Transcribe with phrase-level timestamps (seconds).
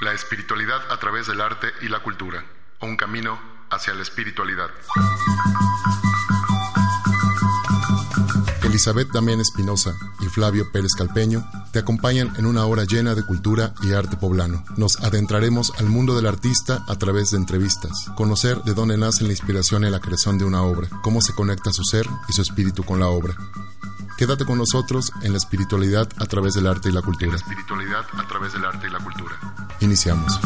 [0.00, 2.44] La espiritualidad a través del arte y la cultura.
[2.82, 3.36] Un camino
[3.68, 4.70] hacia la espiritualidad.
[8.62, 13.74] Elizabeth Damián Espinosa y Flavio Pérez Calpeño te acompañan en una hora llena de cultura
[13.82, 14.64] y arte poblano.
[14.76, 19.32] Nos adentraremos al mundo del artista a través de entrevistas, conocer de dónde nace la
[19.32, 22.84] inspiración y la creación de una obra, cómo se conecta su ser y su espíritu
[22.84, 23.36] con la obra.
[24.18, 27.30] Quédate con nosotros en la espiritualidad a través del arte y la cultura.
[27.30, 29.38] La espiritualidad a través del arte y la cultura.
[29.78, 30.40] Iniciamos.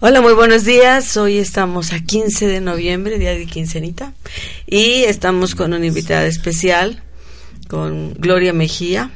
[0.00, 1.16] Hola, muy buenos días.
[1.16, 4.12] Hoy estamos a 15 de noviembre, día de quincenita,
[4.64, 7.02] y estamos con una invitada especial,
[7.66, 9.10] con Gloria Mejía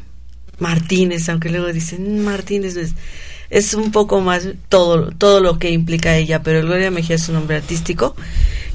[0.58, 2.94] Martínez, aunque luego dicen Martínez es,
[3.48, 7.36] es un poco más todo todo lo que implica ella, pero Gloria Mejía es un
[7.36, 8.16] nombre artístico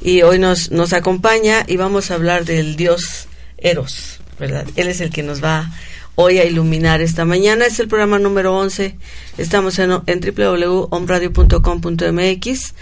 [0.02, 3.27] y hoy nos nos acompaña y vamos a hablar del dios
[3.58, 4.66] Eros, ¿verdad?
[4.77, 5.73] Él es el que nos va
[6.20, 7.68] hoy a iluminar esta mañana.
[7.68, 8.98] Es el programa número 11.
[9.38, 12.73] Estamos en, en www.omradio.com.mx.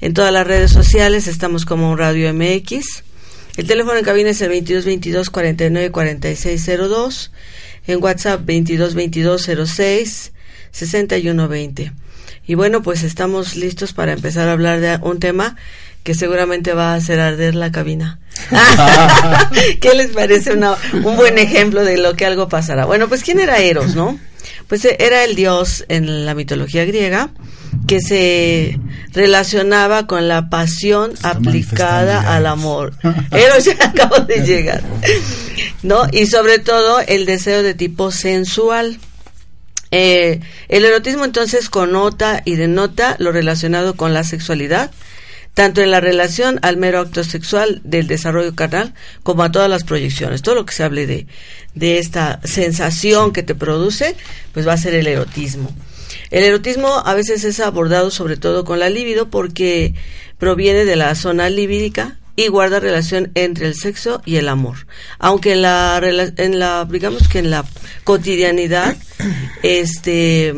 [0.00, 3.02] En todas las redes sociales estamos como Radio MX.
[3.56, 7.32] El teléfono en cabina es el 2222 49 4602.
[7.88, 10.32] En WhatsApp 2222 06
[10.70, 11.92] 6120.
[12.46, 15.56] Y bueno, pues estamos listos para empezar a hablar de un tema
[16.06, 18.20] que seguramente va a hacer arder la cabina.
[19.80, 22.84] ¿Qué les parece una, un buen ejemplo de lo que algo pasará?
[22.84, 24.16] Bueno, pues ¿quién era Eros, no?
[24.68, 27.30] Pues era el dios en la mitología griega
[27.88, 28.78] que se
[29.14, 32.92] relacionaba con la pasión aplicada al amor.
[33.32, 34.84] Eros ya acabó de llegar.
[35.82, 36.02] ¿No?
[36.12, 39.00] Y sobre todo el deseo de tipo sensual.
[39.90, 44.92] Eh, el erotismo entonces connota y denota lo relacionado con la sexualidad,
[45.56, 49.84] tanto en la relación al mero acto sexual del desarrollo carnal como a todas las
[49.84, 50.42] proyecciones.
[50.42, 51.26] Todo lo que se hable de,
[51.74, 54.16] de esta sensación que te produce,
[54.52, 55.74] pues va a ser el erotismo.
[56.30, 59.94] El erotismo a veces es abordado sobre todo con la libido porque
[60.36, 64.86] proviene de la zona libídica y guarda relación entre el sexo y el amor.
[65.18, 67.64] Aunque en la, en la digamos que en la
[68.04, 68.94] cotidianidad,
[69.62, 70.54] este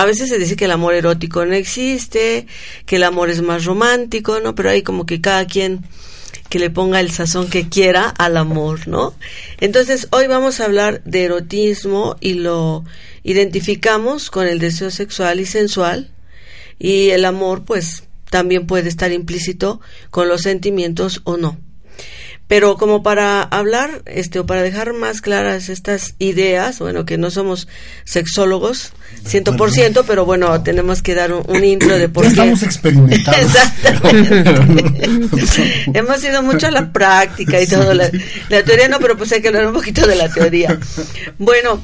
[0.00, 2.46] a veces se dice que el amor erótico no existe,
[2.86, 4.54] que el amor es más romántico, ¿no?
[4.54, 5.84] Pero hay como que cada quien
[6.48, 9.12] que le ponga el sazón que quiera al amor, ¿no?
[9.58, 12.82] Entonces, hoy vamos a hablar de erotismo y lo
[13.24, 16.10] identificamos con el deseo sexual y sensual
[16.78, 21.58] y el amor, pues, también puede estar implícito con los sentimientos o no.
[22.50, 27.30] Pero como para hablar, este, o para dejar más claras estas ideas, bueno, que no
[27.30, 27.68] somos
[28.02, 28.92] sexólogos,
[29.24, 32.32] ciento por ciento, pero bueno, tenemos que dar un, un intro de por ya qué.
[32.32, 33.40] estamos experimentados.
[33.40, 35.08] Exactamente.
[35.94, 37.94] Hemos ido mucho a la práctica y todo.
[37.94, 38.10] La,
[38.48, 40.76] la teoría no, pero pues hay que hablar un poquito de la teoría.
[41.38, 41.80] Bueno,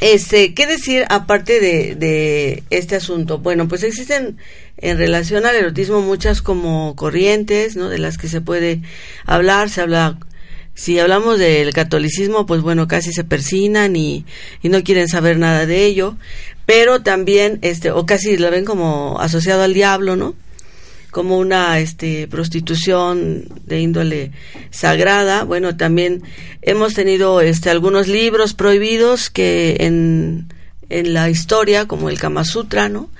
[0.00, 3.38] este, ¿qué decir aparte de, de este asunto?
[3.38, 4.36] Bueno, pues existen
[4.76, 7.88] en relación al erotismo muchas como corrientes, ¿no?
[7.88, 8.80] De las que se puede
[9.24, 10.18] hablar, se habla,
[10.74, 14.26] si hablamos del catolicismo, pues bueno, casi se persinan y,
[14.62, 16.16] y no quieren saber nada de ello,
[16.66, 20.34] pero también, este, o casi lo ven como asociado al diablo, ¿no?
[21.10, 24.32] Como una este prostitución de índole
[24.70, 25.44] sagrada.
[25.44, 26.22] Bueno también
[26.62, 30.48] hemos tenido este algunos libros prohibidos que en,
[30.90, 33.10] en la historia como el Kama Sutra no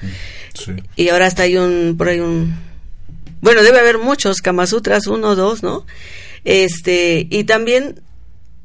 [0.55, 0.73] Sí.
[0.97, 2.55] y ahora hasta hay un por ahí un
[3.43, 5.85] bueno debe haber muchos Kama Sutras uno dos no
[6.45, 8.01] este y también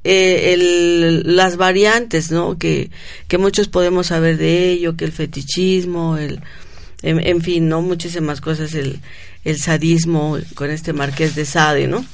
[0.06, 2.92] eh, el, las variantes no que
[3.28, 6.40] que muchos podemos saber de ello que el fetichismo el
[7.04, 7.82] en, fin, ¿no?
[7.82, 9.00] Muchísimas cosas, el,
[9.44, 12.06] el sadismo con este marqués de Sade, ¿no?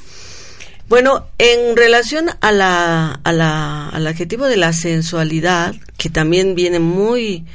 [0.87, 6.79] Bueno, en relación a la, a la, al adjetivo de la sensualidad, que también viene
[6.79, 7.45] muy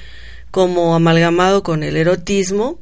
[0.51, 2.79] como amalgamado con el erotismo,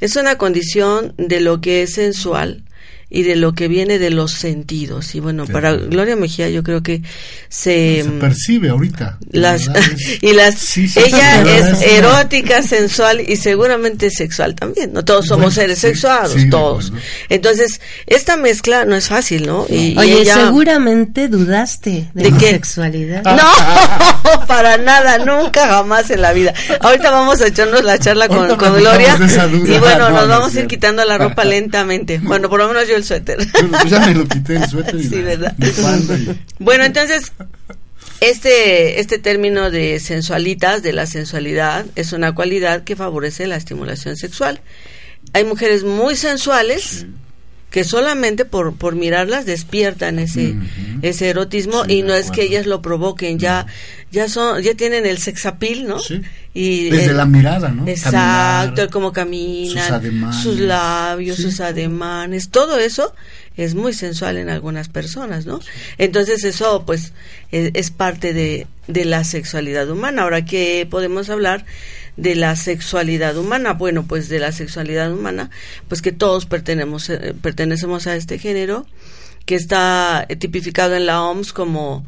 [0.00, 2.64] Es una condición de lo que es sensual
[3.14, 5.14] y de lo que viene de los sentidos.
[5.14, 5.52] Y bueno, Sí.
[5.52, 7.02] para Gloria Mejía yo creo que
[7.48, 8.02] se...
[8.02, 9.18] Se percibe ahorita.
[9.30, 9.68] las
[10.22, 15.26] y las Sí, sí, ella sí, es erótica sensual y seguramente sexual también no todos
[15.26, 16.92] somos Bueno, seres sí, sexuados todos
[17.28, 22.30] entonces esta mezcla no es fácil no y, y Oye, ella- seguramente dudaste de, ¿De
[22.30, 22.50] mi qué?
[22.50, 23.22] sexualidad.
[23.24, 28.56] no para nada nunca jamás en la vida ahorita vamos a echarnos la charla con,
[28.56, 32.48] con Gloria y bueno No, nos no vamos a ir quitando la ropa lentamente bueno
[32.48, 33.38] por lo menos yo el suéter
[33.88, 35.56] ya me lo quité el suéter y Sí, la ¿verdad?
[35.58, 37.32] y- Bueno, entonces,
[38.20, 44.16] este, este término de sensualitas, de la sensualidad, es una cualidad que favorece la estimulación
[44.16, 44.60] sexual.
[45.32, 47.06] Hay mujeres muy sensuales
[47.72, 50.54] que solamente por, por mirarlas despiertan ese,
[51.02, 53.66] ese erotismo Sí, y no es que ellas lo provoquen, ya,
[54.12, 55.98] ya son, ya tienen el sexapil, ¿no?
[55.98, 56.20] Sí.
[56.54, 57.88] Y Desde el- la mirada, ¿no?
[57.88, 60.42] Exacto, cómo caminan, sus ademanes.
[60.42, 61.42] sus labios, Sí.
[61.44, 63.14] sus ademanes, todo eso
[63.56, 65.58] es muy sensual en algunas personas, ¿no?
[65.98, 67.14] Entonces eso pues
[67.52, 70.22] es, es parte de, de la sexualidad humana.
[70.22, 71.64] Ahora que podemos hablar
[72.16, 75.50] de la sexualidad humana, bueno, pues de la sexualidad humana,
[75.88, 78.86] pues que todos pertenecemos, eh, pertenecemos a este género
[79.46, 82.04] que está tipificado en la OMS como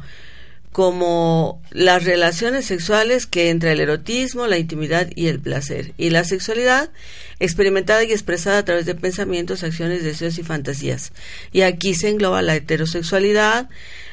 [0.75, 6.25] como las relaciones sexuales que entre el erotismo, la intimidad y el placer, y la
[6.25, 6.89] sexualidad
[7.39, 11.13] experimentada y expresada a través de pensamientos, acciones, deseos y fantasías.
[11.53, 13.69] Y aquí se engloba la heterosexualidad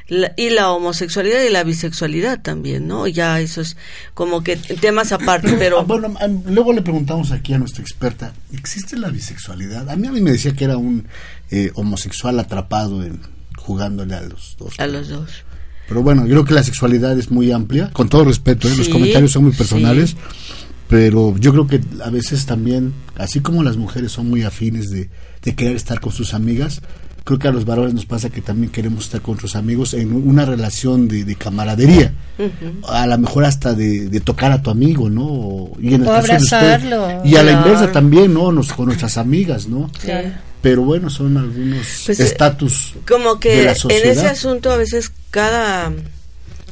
[0.08, 3.06] la- y la homosexualidad y la bisexualidad también, ¿no?
[3.06, 3.76] Ya eso es
[4.14, 8.32] como que temas aparte, Ah, pero bueno, ah, luego le preguntamos aquí a nuestra experta,
[8.52, 9.88] ¿existe la bisexualidad?
[9.90, 11.06] A mí a mí me decía que era un
[11.50, 13.20] eh, homosexual atrapado en
[13.56, 14.74] jugándole a los dos.
[14.78, 15.30] a los dos.
[15.88, 18.74] Pero bueno, yo creo que la sexualidad es muy amplia, con todo respeto, ¿eh?
[18.76, 20.16] los Sí, comentarios son muy personales, sí.
[20.88, 25.10] pero yo creo que a veces también, así como las mujeres son muy afines de,
[25.42, 26.82] de querer estar con sus amigas,
[27.24, 30.12] creo que a los varones nos pasa que también queremos estar con nuestros amigos en
[30.12, 32.12] una relación de, de camaradería,
[32.88, 35.70] a lo mejor hasta de, de tocar a tu amigo, ¿no?
[35.80, 37.22] Y en el O caso de usted- abrazarlo.
[37.24, 38.50] y a la inversa también, ¿no?
[38.52, 39.90] Nos, con nuestras amigas, ¿no?
[40.00, 40.30] Claro.
[40.60, 42.94] Pero bueno, son algunos Pues, eh, estatus.
[43.08, 44.06] como de que la en sociedad.
[44.12, 45.92] ese asunto a veces cada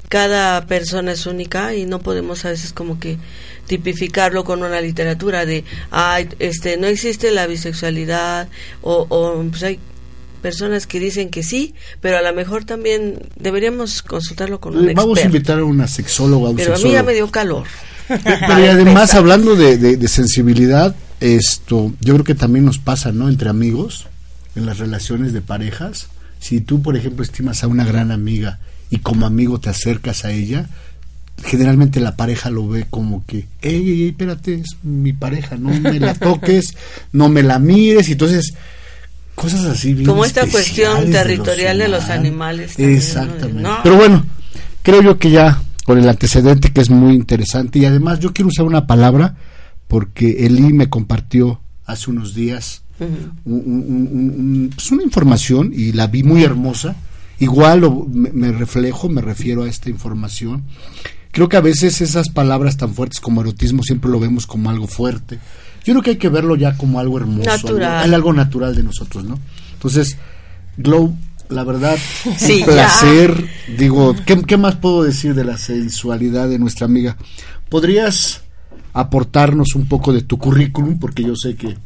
[0.09, 3.17] cada persona es única y no podemos a veces como que
[3.69, 8.49] tipificarlo con una literatura de ay este no existe la bisexualidad
[8.83, 9.79] o, o pues hay
[10.41, 14.95] personas que dicen que sí pero a lo mejor también deberíamos consultarlo con un Eh,
[14.95, 16.95] Vamos a invitar a una sexóloga, a un pero a mí sexólogo.
[17.01, 17.65] ya me dio calor
[18.09, 23.13] Pero y además, hablando de, de- de sensibilidad, esto, yo creo que también nos pasa,
[23.13, 23.29] ¿no?
[23.29, 24.07] Entre amigos,
[24.57, 26.09] en las relaciones de parejas.
[26.41, 28.59] Si tú, por ejemplo, estimas a una gran amiga
[28.91, 30.67] y como amigo te acercas a ella,
[31.45, 35.69] generalmente la pareja lo ve como que, ey, ey, ey, espérate, es mi pareja, no
[35.71, 36.75] me la toques,
[37.13, 38.55] no me la mires, y entonces
[39.41, 39.95] cosas así.
[39.95, 42.79] bien Como esta cuestión territorial de los animales.
[42.79, 43.63] Exactamente.
[43.63, 43.79] No.
[43.83, 44.25] Pero bueno,
[44.83, 48.49] creo yo que ya con el antecedente que es muy interesante y además yo quiero
[48.49, 49.37] usar una palabra
[49.89, 55.93] porque Eli me compartió hace unos días un- un- un- un- pues una información y
[55.93, 56.95] la vi muy hermosa.
[57.39, 60.65] Igual lo- me, me reflejo, me refiero a esta información.
[61.33, 64.87] Creo que a veces esas palabras tan fuertes como erotismo siempre lo vemos como algo
[64.87, 65.39] fuerte.
[65.85, 68.03] Yo creo que hay que verlo ya como algo hermoso, Natural.
[68.03, 69.39] algo, algo natural de nosotros, ¿no?
[69.73, 70.17] Entonces,
[70.77, 71.15] Glow,
[71.49, 71.99] la verdad,
[72.39, 73.45] Sí, un placer.
[73.79, 77.17] Digo, ¿qué, qué más puedo decir de la sensualidad de nuestra amiga?
[77.69, 78.43] ¿Podrías
[78.93, 80.99] aportarnos un poco de tu currículum?
[80.99, 81.77] Porque yo sé que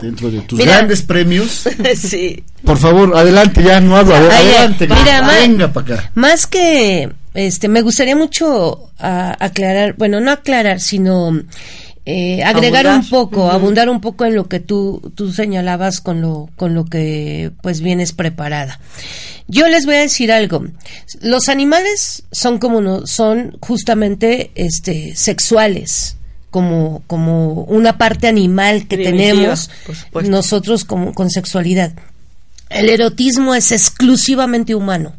[0.00, 0.78] dentro de tus Mira.
[0.78, 1.64] grandes premios,
[1.96, 4.22] sí por favor, adelante, ya no hablo, Ay,
[4.54, 6.10] adelante, mira, ma- venga para acá.
[6.14, 11.32] Más que, este, me gustaría mucho ah, aclarar, bueno, no aclarar, sino
[12.04, 13.04] eh, agregar Abundar.
[13.04, 16.84] un poco, abundar un poco en lo que tú, tú señalabas con lo, con lo
[16.84, 18.80] que pues vienes preparada.
[19.46, 20.64] Yo les voy a decir algo.
[21.20, 26.16] Los animales son como no, son justamente este sexuales,
[26.50, 29.70] como, como una parte animal que tenemos
[30.24, 31.92] nosotros como, con sexualidad.
[32.68, 35.14] El erotismo es exclusivamente humano.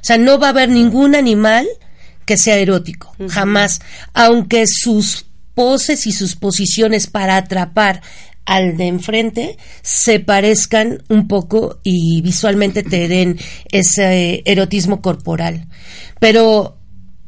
[0.00, 1.66] O sea, no va a haber ningún animal
[2.24, 3.80] que sea erótico, jamás.
[4.12, 5.24] Aunque sus
[5.58, 8.00] poses y sus posiciones para atrapar
[8.44, 13.40] al de enfrente se parezcan un poco y visualmente te den
[13.72, 15.66] ese erotismo corporal.
[16.20, 16.78] Pero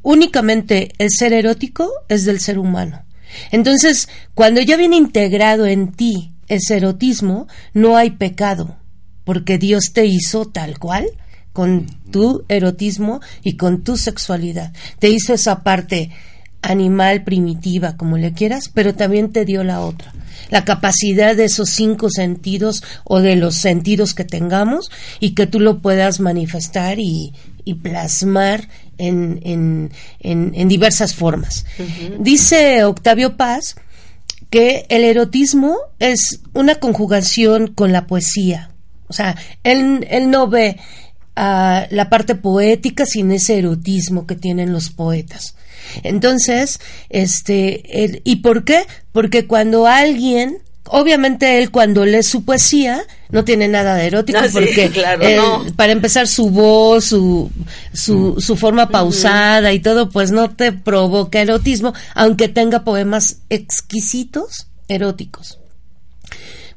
[0.03, 3.03] únicamente el ser erótico es del ser humano.
[3.51, 8.77] Entonces, cuando ya viene integrado en ti ese erotismo, no hay pecado,
[9.25, 11.07] porque Dios te hizo tal cual,
[11.53, 14.73] con tu erotismo y con tu sexualidad.
[15.01, 16.13] Te hizo esa parte
[16.62, 20.12] animal, primitiva, como le quieras, pero también te dio la otra.
[20.50, 24.90] la capacidad de esos cinco sentidos o de los sentidos que tengamos
[25.21, 27.33] y que tú lo puedas manifestar y,
[27.83, 31.67] plasmar en, en, en, diversas formas.
[32.19, 33.76] Dice Octavio Paz
[34.50, 38.73] que el erotismo es una conjugación con la poesía.
[39.07, 40.79] O sea, él, él no ve
[41.37, 45.55] a la parte poética sin ese erotismo que tienen los poetas.
[46.03, 48.87] Entonces, este, ¿y por qué?
[49.13, 50.59] Porque cuando alguien
[50.91, 54.91] obviamente él cuando lee su poesía no tiene nada de erótico porque
[55.77, 57.51] para empezar su voz, su,
[57.93, 64.67] su, su forma pausada y todo, pues no te provoca erotismo, aunque tenga poemas exquisitos
[64.89, 65.59] eróticos.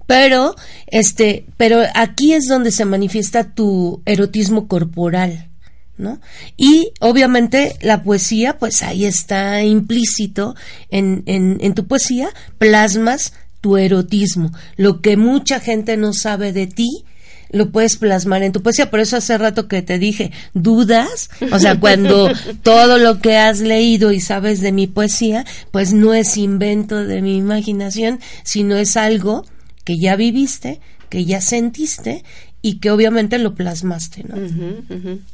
[0.06, 0.56] Pero,
[0.88, 5.50] este, pero aquí es donde se manifiesta tu erotismo corporal.
[5.96, 6.20] ¿No?
[6.58, 10.56] Y obviamente la poesía, pues ahí está implícito
[10.90, 16.68] en, en, en tu poesía, plasmas tu erotismo, lo que mucha gente no sabe de
[16.68, 17.06] ti,
[17.54, 18.90] lo puedes plasmar en tu poesía.
[18.90, 22.30] Por eso hace rato que te dije, dudas, o sea, cuando
[22.64, 27.22] todo lo que has leído y sabes de mi poesía, pues no es invento de
[27.22, 29.46] mi imaginación, sino es algo
[29.86, 32.24] que ya viviste, que ya sentiste
[32.66, 34.38] y que obviamente lo plasmaste, ¿no?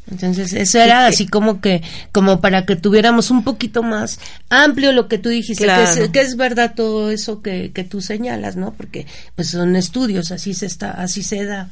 [0.10, 4.20] Entonces, eso era así como que, como para que tuviéramos un poquito más
[4.50, 5.68] amplio lo que tú dijiste,
[6.12, 8.74] que, es, verdad todo eso que, que tú señalas, ¿no?
[8.74, 9.06] Porque
[9.36, 11.70] pues son estudios, así se está, así se da.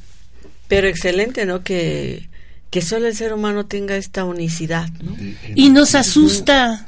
[0.67, 1.63] Pero excelente, ¿no?
[1.63, 2.29] Que,
[2.69, 5.15] que solo el ser humano tenga esta unicidad, ¿no?
[5.55, 6.85] Y nos asusta.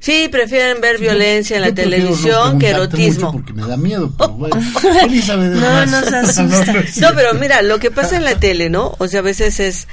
[0.00, 3.32] Sí, prefieren ver violencia en la televisión que erotismo.
[3.32, 6.72] Porque me da miedo, pero bueno, no nos asusta.
[7.00, 8.94] No, pero mira, lo que pasa en la tele, ¿no?
[8.98, 9.88] O sea, a veces es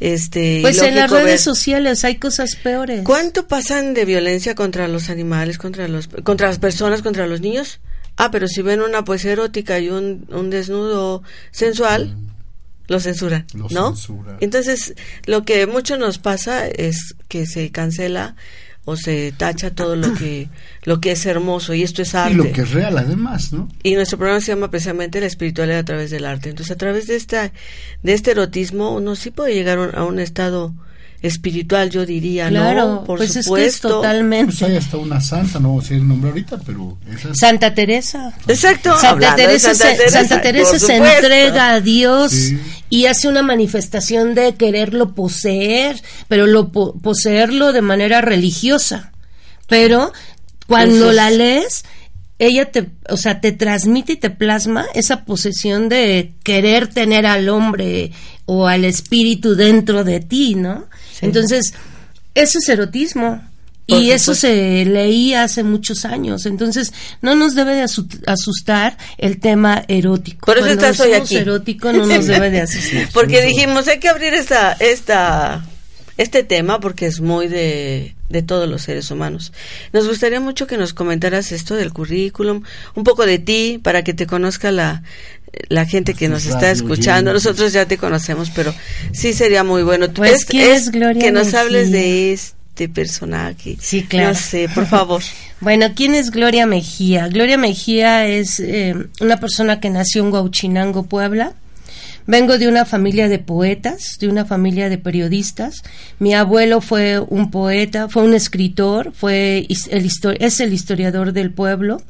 [0.00, 3.02] este pues en las redes sociales hay cosas peores.
[3.04, 7.80] Cuánto pasan de violencia contra los animales contra los contra las personas contra los niños
[8.16, 12.16] ah pero si ven una poesía erótica y un, un desnudo sensual
[12.88, 13.94] lo censuran no
[14.40, 14.94] entonces
[15.26, 18.36] lo que mucho nos pasa es que se cancela
[18.84, 20.48] o se tacha todo lo que
[20.84, 22.32] lo que es hermoso y esto es arte.
[22.32, 23.68] Y lo que es real además, ¿no?
[23.82, 26.50] Y nuestro programa se llama precisamente la espiritualidad a través del arte.
[26.50, 27.52] Entonces, a través de esta
[28.02, 30.74] de este erotismo uno sí puede llegar a un estado
[31.22, 33.04] espiritual, yo diría, claro, ¿no?
[33.04, 33.58] Por pues supuesto.
[33.58, 34.46] Es que totalmente.
[34.46, 36.98] Pues hay hasta una santa, no sé el nombre ahorita, pero
[37.32, 38.34] Santa Teresa.
[38.48, 38.98] Exacto.
[38.98, 42.52] Santa Teresa, Santa Teresa, se, entrega a Dios
[42.88, 49.12] y hace una manifestación de quererlo poseer, pero lo poseerlo de manera religiosa.
[49.68, 50.12] Pero
[50.66, 51.84] cuando la lees
[52.40, 57.50] ella te, o sea, te transmite y te plasma esa posesión de querer tener al
[57.50, 58.12] hombre
[58.46, 60.86] o al espíritu dentro de ti, ¿no?
[61.20, 61.74] Entonces,
[62.34, 63.42] eso es erotismo.
[63.86, 66.46] y eso se leía hace muchos años.
[66.46, 70.46] Entonces, no nos debe de asustar el tema erótico.
[70.46, 71.36] Por eso estás hoy aquí.
[71.36, 73.08] erótico no nos debe de asustar.
[73.12, 75.64] porque dijimos, hay que abrir esta, esta,
[76.18, 79.52] este tema porque es muy de, de todos los seres humanos.
[79.92, 82.62] Nos gustaría mucho que nos comentaras esto del currículum,
[82.94, 85.02] un poco de ti, para que te conozca la,
[85.68, 87.32] la gente que nos está escuchando.
[87.32, 88.74] Nosotros ya te conocemos, pero
[89.12, 90.08] sí sería muy bueno.
[90.10, 93.76] Pues, es, Gloria que nos hables de este personaje.
[93.80, 94.30] Sí, claro.
[94.30, 95.22] No sé, por favor.
[95.60, 97.28] bueno, ¿quién es Gloria Mejía?
[97.28, 101.54] Gloria Mejía es eh, una persona que nació en Huauchinango, Puebla.
[102.26, 105.82] Vengo de una familia de poetas, de una familia de periodistas.
[106.18, 112.02] Mi abuelo fue un poeta, fue un escritor, fue el es el historiador del pueblo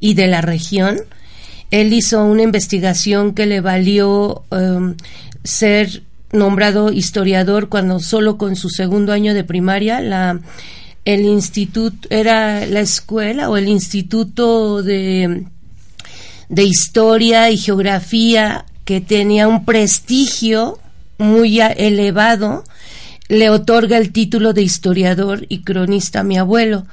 [0.00, 1.02] y de la región
[1.72, 4.94] él hizo una investigación que le valió um,
[5.42, 10.38] ser nombrado historiador cuando solo con su segundo año de primaria la
[11.04, 15.46] el instituto era la escuela o el instituto de
[16.48, 20.78] de historia y geografía que tenía un prestigio
[21.18, 22.64] muy elevado
[23.28, 26.86] le otorga el título de historiador y cronista a mi abuelo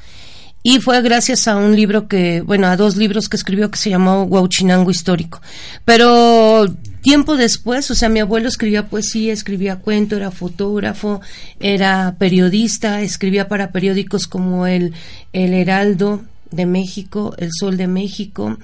[0.62, 3.89] y fue gracias a un libro que, bueno, a dos libros que escribió que se
[3.89, 5.42] llamó Huauchinango Histórico.
[5.86, 6.66] Pero
[7.01, 11.22] tiempo después, o sea, mi abuelo escribía poesía, escribía cuento, era fotógrafo,
[11.60, 14.94] era periodista, escribía para periódicos como el,
[15.32, 18.58] el Heraldo de México, El Sol de México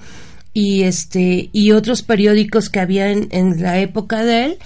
[0.52, 4.58] y este y otros periódicos que había en, en la época de él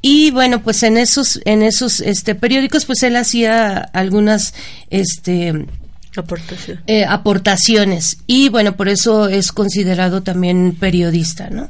[0.00, 4.54] y bueno pues en esos en esos este periódicos pues él hacía algunas
[4.88, 5.66] este
[6.86, 11.68] eh, aportaciones y bueno por eso es considerado también periodista no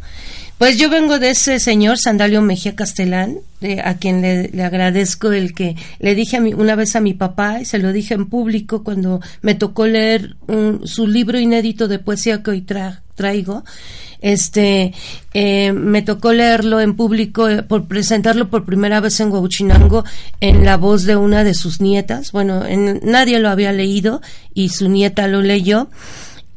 [0.58, 3.40] Pues yo vengo de ese señor Sandalio Mejía Castelán,
[3.84, 7.60] a quien le, agradezco el que le dije a mi, una vez a mi papá
[7.60, 10.36] y se lo dije en público cuando me tocó leer
[10.84, 12.64] su libro inédito de poesía que hoy
[13.14, 13.64] traigo.
[14.20, 14.92] Este,
[15.34, 20.04] eh, me tocó leerlo en público, eh, por presentarlo por primera vez en Huachinango
[20.40, 22.32] en la voz de una de sus nietas.
[22.32, 24.20] Bueno, en, nadie lo había leído
[24.54, 25.88] y su nieta lo leyó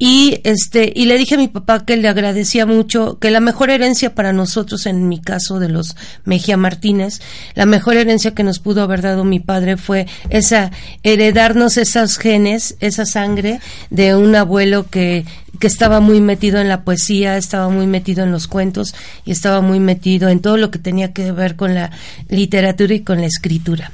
[0.02, 3.68] y este y le dije a mi papá que le agradecía mucho que la mejor
[3.68, 7.20] herencia para nosotros en mi caso de los Mejía Martínez
[7.54, 10.70] la mejor herencia que nos pudo haber dado mi padre fue esa
[11.02, 15.26] heredarnos esos genes esa sangre de un abuelo que
[15.60, 18.94] que estaba muy metido en la poesía estaba muy metido en los cuentos
[19.26, 21.90] y estaba muy metido en todo lo que tenía que ver con la
[22.30, 23.92] literatura y con la escritura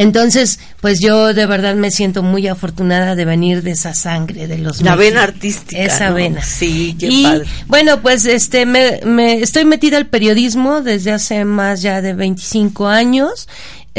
[0.00, 4.56] entonces, pues yo de verdad me siento muy afortunada de venir de esa sangre de
[4.58, 6.40] los la vena artística, esa vena.
[6.40, 7.26] Sí, qué y,
[7.66, 12.86] Bueno, pues este me, me estoy metida al periodismo desde hace más ya de 25
[12.86, 13.48] años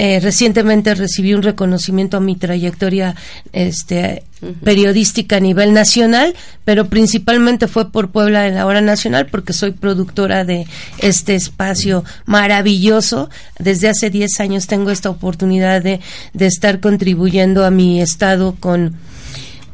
[0.02, 3.18] eh, recientemente recibí un reconocimiento a mi trayectoria
[3.52, 4.24] este,
[4.64, 9.72] periodística a nivel nacional, pero principalmente fue por Puebla en la hora nacional porque soy
[9.72, 10.66] productora de
[11.00, 13.30] este espacio maravilloso.
[13.60, 16.00] Desde hace 10 años tengo esta oportunidad de,
[16.32, 18.96] de estar contribuyendo a mi estado con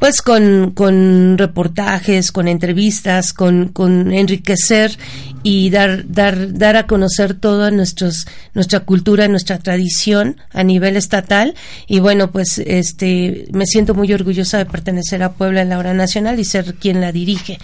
[0.00, 4.98] pues con, con reportajes, con entrevistas, con, con enriquecer
[5.48, 11.54] y dar, dar, dar a conocer toda nuestra cultura, nuestra tradición a nivel estatal.
[11.86, 15.94] Y bueno, pues este, me siento muy orgullosa de pertenecer a Puebla en la hora
[15.94, 17.60] nacional y ser quien la dirige.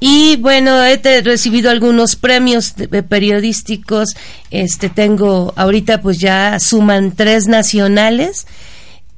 [0.00, 2.74] Y bueno, he recibido algunos premios
[3.08, 4.16] periodísticos.
[4.50, 8.44] Este tengo ahorita pues ya suman tres nacionales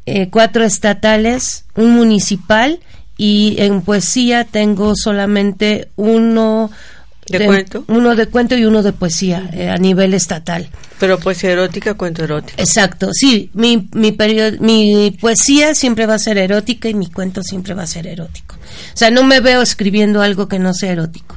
[0.08, 2.78] eh, cuatro estatales, un municipal
[3.16, 6.70] y en poesía tengo solamente uno
[7.28, 7.84] de, cuento.
[7.88, 10.68] uno de cuento y uno de poesía eh, a nivel estatal.
[10.98, 12.60] Pero poesía erótica cuento erótico.
[12.60, 14.16] Exacto sí mi mi,
[14.60, 18.56] mi poesía siempre va a ser erótica y mi cuento siempre va a ser erótico.
[18.56, 21.36] O sea no me veo escribiendo algo que no sea erótico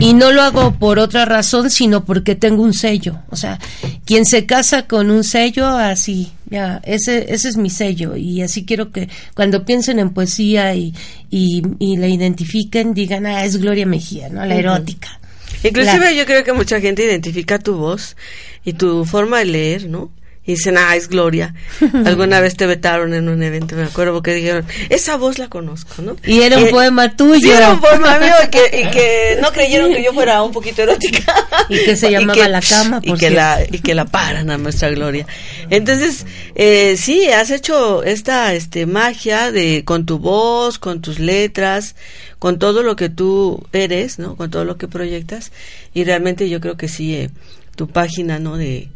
[0.00, 3.18] y no lo hago por otra razón, sino porque tengo un sello.
[3.30, 3.58] O sea,
[4.04, 8.16] quien se casa con un sello, así, ya, ese, ese es mi sello.
[8.16, 10.94] Y así quiero que cuando piensen en poesía y,
[11.30, 14.44] y, la identifiquen, digan, ah, es Gloria Mejía, ¿no?
[14.44, 15.20] La erótica.
[15.62, 18.16] Inclusive yo creo que mucha gente identifica tu voz
[18.64, 20.10] y tu forma de leer, ¿no?
[20.46, 21.54] Y dicen, ah, es Gloria.
[22.04, 26.02] Alguna vez te vetaron en un evento, me acuerdo, porque dijeron, esa voz la conozco,
[26.02, 26.16] ¿no?
[26.24, 27.40] Y era un poema tuyo.
[27.40, 31.34] Sí, era un poema mío y que, no creyeron que yo fuera un poquito erótica.
[31.68, 34.90] Y que se llamaba La Cama, y que la Y que la paran a nuestra
[34.90, 35.26] Gloria.
[35.68, 41.96] Entonces, eh, sí, has hecho esta este magia de con tu voz, con tus letras,
[42.38, 44.36] con todo lo que tú eres, ¿no?
[44.36, 45.50] Con todo lo que proyectas.
[45.92, 47.30] Y realmente yo creo que sí, eh,
[47.74, 48.56] tu página, ¿no?
[48.56, 48.88] De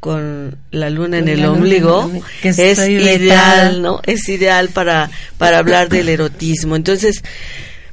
[0.00, 2.10] con la luna en el ombligo
[2.42, 4.00] es ideal, ¿no?
[4.04, 6.74] Es ideal para, para hablar del erotismo.
[6.74, 7.22] Entonces,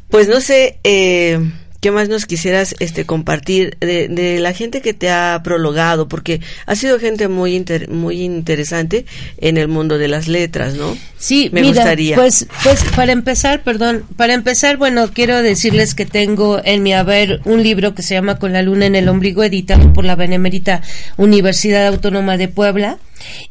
[0.10, 1.38] pues no sé, eh,
[1.80, 6.08] ¿Qué más nos quisieras este, compartir de, de, la gente que te ha prologado?
[6.08, 9.06] Porque ha sido gente muy muy interesante
[9.38, 10.98] en el mundo de las letras, ¿no?
[11.18, 12.16] Sí, me gustaría.
[12.16, 17.42] Pues, pues para empezar, perdón, para empezar, bueno, quiero decirles que tengo en mi haber
[17.46, 20.82] un libro que se llama Con la luna en el ombligo, editado por la Benemérita
[21.18, 22.98] Universidad Autónoma de Puebla.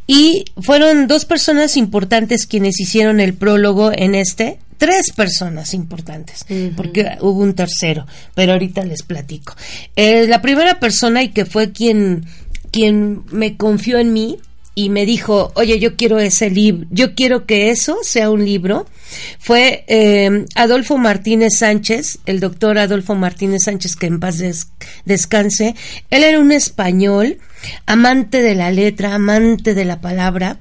[0.07, 6.45] Y fueron dos personas importantes quienes hicieron el prólogo en este, tres personas importantes,
[6.77, 9.55] porque hubo un tercero, pero ahorita les platico.
[9.95, 12.27] Eh, la primera persona y que fue quien,
[12.71, 14.39] quien me confió en mí
[14.79, 18.87] y me dijo, oye, yo quiero ese libro, yo quiero que eso sea un libro,
[19.39, 24.43] fue eh, Adolfo Martínez Sánchez, el doctor Adolfo Martínez Sánchez, que en paz
[25.07, 25.75] descanse.
[26.11, 27.39] Él era un español,
[27.87, 30.59] amante de la letra, amante de la palabra,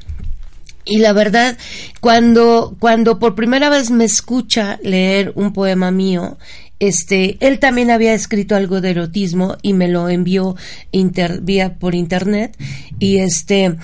[0.86, 1.58] y la verdad,
[2.00, 6.38] cuando, cuando por primera vez me escucha leer un poema mío,
[6.80, 10.56] este, él también había escrito algo de erotismo y me lo envió
[10.92, 12.56] inter, vía por internet.
[13.00, 13.78] Y este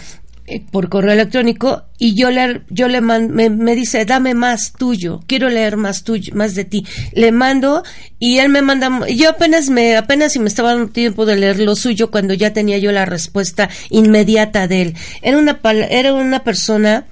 [0.60, 5.50] por correo electrónico y yo le yo le me, me, dice dame más tuyo quiero
[5.50, 7.84] leer más tuyo más de ti le mando
[8.20, 11.60] y él me manda yo apenas me apenas si me estaba dando tiempo de leer
[11.60, 14.96] lo suyo cuando ya tenía yo la respuesta inmediata de él.
[15.22, 15.60] Era una
[15.90, 17.06] era una persona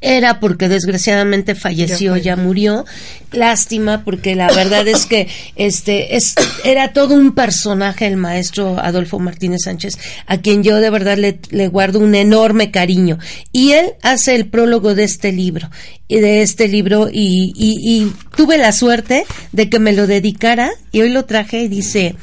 [0.00, 2.84] era porque desgraciadamente falleció, ya, murió.
[3.32, 6.34] Lástima porque la verdad es que este es
[6.64, 11.38] era todo un personaje el maestro Adolfo Martínez Sánchez, a quien yo de verdad le,
[11.50, 13.18] le guardo un enorme cariño.
[13.52, 15.68] Y él hace el prólogo de este libro
[16.08, 21.02] y de este libro y, y, tuve la suerte de que me lo dedicara y
[21.02, 22.14] hoy lo traje y dice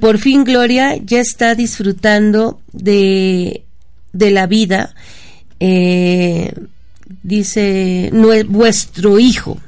[0.00, 3.62] por fin Gloria ya está disfrutando de,
[4.12, 4.94] de la vida
[5.60, 6.52] eh,
[7.22, 8.10] dice
[8.48, 9.58] vuestro hijo.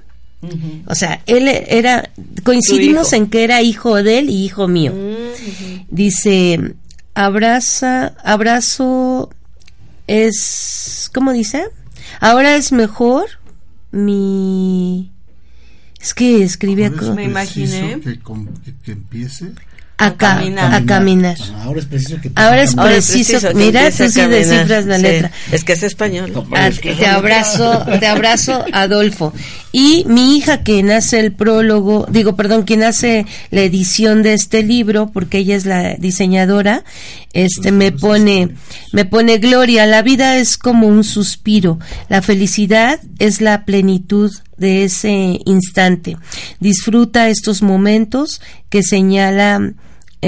[0.87, 2.11] O sea, él era,
[2.43, 4.93] coincidimos en que era hijo de él y hijo mío.
[5.89, 6.75] Dice,
[7.15, 9.31] abraza, abrazo
[10.07, 11.65] es, ¿cómo dice?
[12.21, 13.27] Ahora es mejor
[13.91, 15.11] mi...
[16.01, 16.91] Es que escribía...
[16.91, 18.01] Me imaginé.
[18.85, 19.53] que empiece
[20.07, 20.75] a, caminar.
[20.75, 21.37] a caminar.
[21.62, 25.31] ahora es preciso que ahora es preciso, mira tú sí descifras la letra.
[25.53, 26.33] Es que es español.
[26.53, 29.33] Ah, te abrazo te abrazo Adolfo.
[29.73, 34.62] Y mi hija quien hace el prólogo digo perdón quien hace la edición de este
[34.62, 36.85] libro porque ella es la diseñadora
[37.35, 38.51] este me pone
[38.93, 39.87] me pone Gloria.
[39.87, 41.81] La vida es como un suspiro.
[42.09, 46.17] La felicidad es la plenitud de ese instante.
[46.61, 49.73] Disfruta estos momentos que señala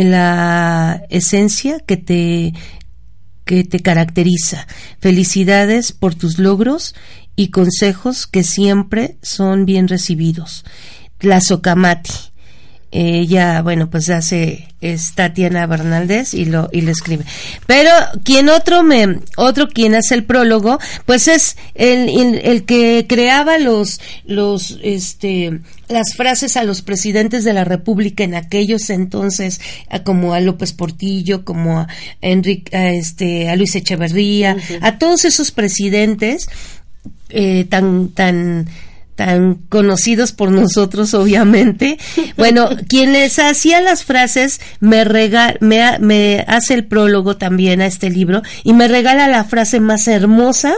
[0.05, 2.55] la esencia que te
[3.45, 4.67] que te caracteriza.
[4.99, 6.95] Felicidades por tus logros
[7.37, 10.65] y consejos que siempre son bien recibidos.
[11.21, 12.11] La Socamati
[12.99, 17.25] ella, bueno, pues hace es Tatiana Bernaldez y lo y lo escribe.
[17.67, 17.91] Pero
[18.25, 22.09] quien otro me otro quien hace el prólogo, pues es el,
[22.43, 28.35] el, que creaba los los este las frases a los presidentes de la República en
[28.35, 29.61] aquellos entonces,
[30.05, 31.89] como a López Portillo, como a
[32.23, 36.49] Enrique a este a Luis Echeverría, a todos esos presidentes
[37.29, 38.69] eh, tan tan
[39.17, 41.99] tan conocidos por nosotros, obviamente.
[42.37, 47.87] Bueno, quien les hacía las frases me, rega me, me hace el prólogo también a
[47.87, 50.75] este libro y me regala la frase más hermosa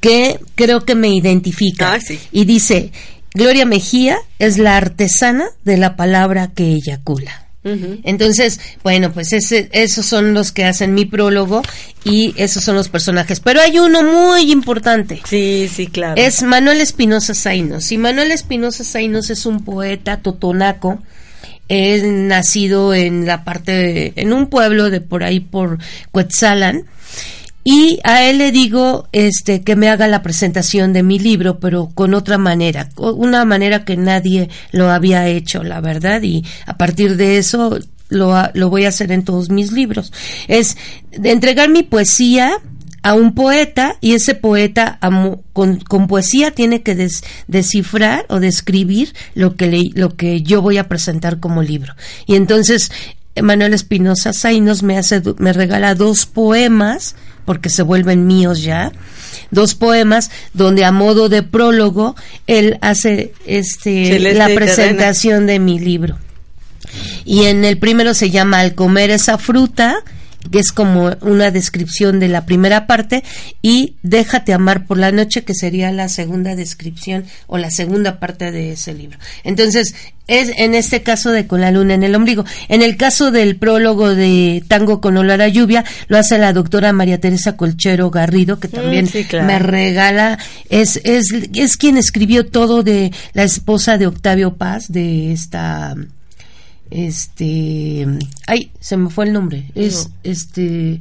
[0.00, 1.94] que creo que me identifica.
[1.94, 1.98] Ah,
[2.30, 2.92] y dice,
[3.34, 7.47] Gloria Mejía es la artesana de la palabra que eyacula.
[7.64, 11.62] Entonces, bueno, pues ese, esos son los que hacen mi prólogo
[12.04, 13.40] y esos son los personajes.
[13.40, 15.20] Pero hay uno muy importante.
[15.28, 16.14] Sí, sí, claro.
[16.16, 17.92] Es Manuel Espinosa Zainos.
[17.92, 21.02] Y Manuel Espinosa Zainos es un poeta totonaco.
[21.68, 25.78] Es nacido en la parte, en un pueblo de por ahí por
[26.12, 26.86] Cuetzalan
[27.70, 31.90] y a él le digo este que me haga la presentación de mi libro pero
[31.94, 37.18] con otra manera una manera que nadie lo había hecho la verdad y a partir
[37.18, 37.78] de eso
[38.08, 40.14] lo, lo voy a hacer en todos mis libros.
[40.46, 40.78] Es
[41.10, 42.58] de entregar mi poesía
[43.02, 44.98] a un poeta y ese poeta
[45.52, 47.08] con, poesía tiene que
[47.46, 51.94] descifrar o describir lo que le, lo que yo voy a presentar como libro.
[52.26, 52.90] Y entonces
[53.42, 57.14] Manuel Espinosa Zainos me hace me regala dos poemas
[57.48, 58.92] porque se vuelven míos ya,
[59.50, 62.14] dos poemas donde a modo de prólogo
[62.46, 66.18] él hace este la presentación de mi libro.
[67.24, 69.96] Y en el primero se llama Al comer esa fruta
[70.50, 73.24] que es como una descripción de la primera parte,
[73.62, 78.50] y Déjate amar por la noche, que sería la segunda descripción o la segunda parte
[78.52, 79.18] de ese libro.
[79.44, 79.94] Entonces,
[80.26, 82.44] es en este caso de Con la luna en el ombligo.
[82.68, 86.92] En el caso del prólogo de Tango con olor a lluvia, lo hace la doctora
[86.92, 89.10] María Teresa Colchero Garrido, que mm, también
[89.46, 90.38] me regala,
[90.70, 95.94] es, es, es quien escribió todo de la esposa de Octavio Paz, de esta
[96.90, 98.06] este
[98.46, 99.70] ay se me fue el nombre.
[99.74, 101.00] Es este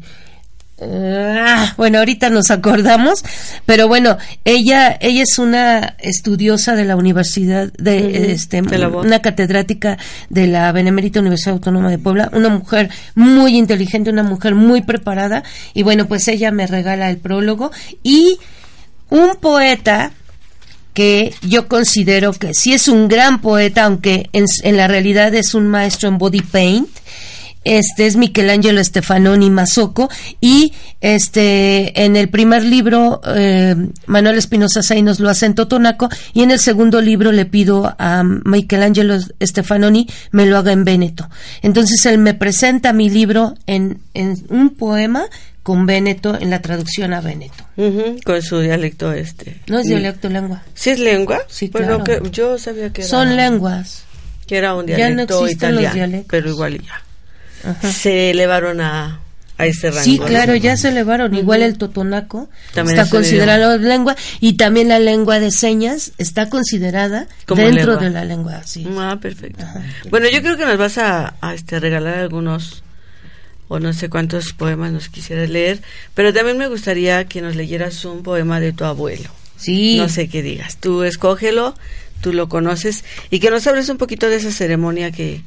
[0.82, 3.24] ah, bueno ahorita nos acordamos
[3.66, 9.98] pero bueno ella ella es una estudiosa de la universidad de este una catedrática
[10.30, 15.44] de la benemérita universidad autónoma de Puebla una mujer muy inteligente una mujer muy preparada
[15.74, 17.72] y bueno pues ella me regala el prólogo
[18.04, 18.38] y
[19.10, 20.12] un poeta
[20.98, 25.68] que yo considero que sí es un gran poeta, aunque en, la realidad es un
[25.68, 26.90] maestro en body paint.
[27.64, 30.10] Este es Michelangelo Stefanoni Mazoco
[30.42, 33.76] y este en el primer libro eh,
[34.08, 38.24] Manuel Espinosa Zainos lo hace en Totonaco y en el segundo libro le pido a
[38.24, 41.30] Michelangelo Stefanoni me lo haga en Véneto.
[41.62, 45.26] Entonces él me presenta mi libro en, en un poema
[45.68, 47.66] con Véneto en la traducción a Véneto.
[48.24, 49.60] con su dialecto este.
[49.68, 50.64] No es dialecto, lengua.
[50.74, 51.42] ¿Sí es lengua?
[51.50, 52.06] Sí, claro.
[52.06, 54.06] que yo sabía que Son lenguas.
[54.48, 57.92] Que era un dialecto italiano, pero igual ya.
[57.92, 59.20] Se elevaron a
[59.58, 60.04] a este rango.
[60.04, 60.26] Sí, ¿no?
[60.26, 61.36] claro, ya se elevaron.
[61.36, 67.28] Igual el totonaco También está considerado lengua y también la lengua de señas está considerada
[67.46, 68.04] Como dentro lengua.
[68.06, 68.62] de la lengua.
[68.64, 68.88] Sí.
[68.98, 69.66] Ah, perfecto.
[70.12, 72.84] Bueno, yo creo que nos vas a, a, este, regalar algunos
[73.68, 75.82] o no sé cuántos poemas nos quisieras leer,
[76.14, 79.30] pero también me gustaría que nos leyeras un poema de tu abuelo.
[79.58, 79.96] Sí.
[79.98, 80.78] No sé qué digas.
[80.78, 81.76] Tú escógelo,
[82.22, 85.42] tú lo conoces y que nos hables un poquito de esa ceremonia que,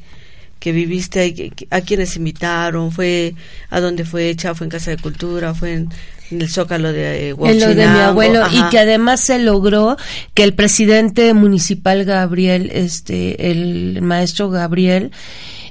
[0.59, 3.35] que viviste, que- a quienes invitaron, fue
[3.71, 5.89] a dónde fue hecha, fue en Casa de Cultura, fue en,
[6.31, 9.97] en el Zócalo de eh, en lo de mi abuelo y que además se logró
[10.35, 15.11] que el presidente municipal Gabriel este el maestro Gabriel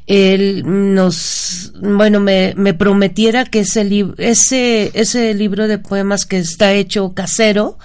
[0.09, 6.39] él nos bueno me, me prometiera que ese libro ese ese libro de poemas que
[6.39, 7.77] está hecho casero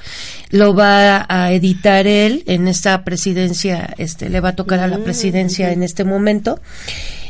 [0.48, 4.98] lo va a editar él en esta presidencia este le va a tocar a la
[4.98, 6.60] presidencia en este momento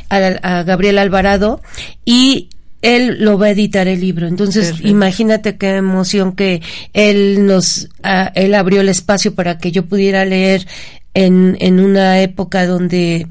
[0.09, 1.61] a, a Gabriel Alvarado
[2.05, 2.47] y
[2.81, 4.27] él lo va a editar el libro.
[4.27, 4.87] Entonces, Perfecto.
[4.87, 6.61] imagínate qué emoción que
[6.93, 7.89] él nos,
[8.35, 10.67] él abrió el espacio para que yo pudiera leer
[11.15, 13.25] en, en una época donde,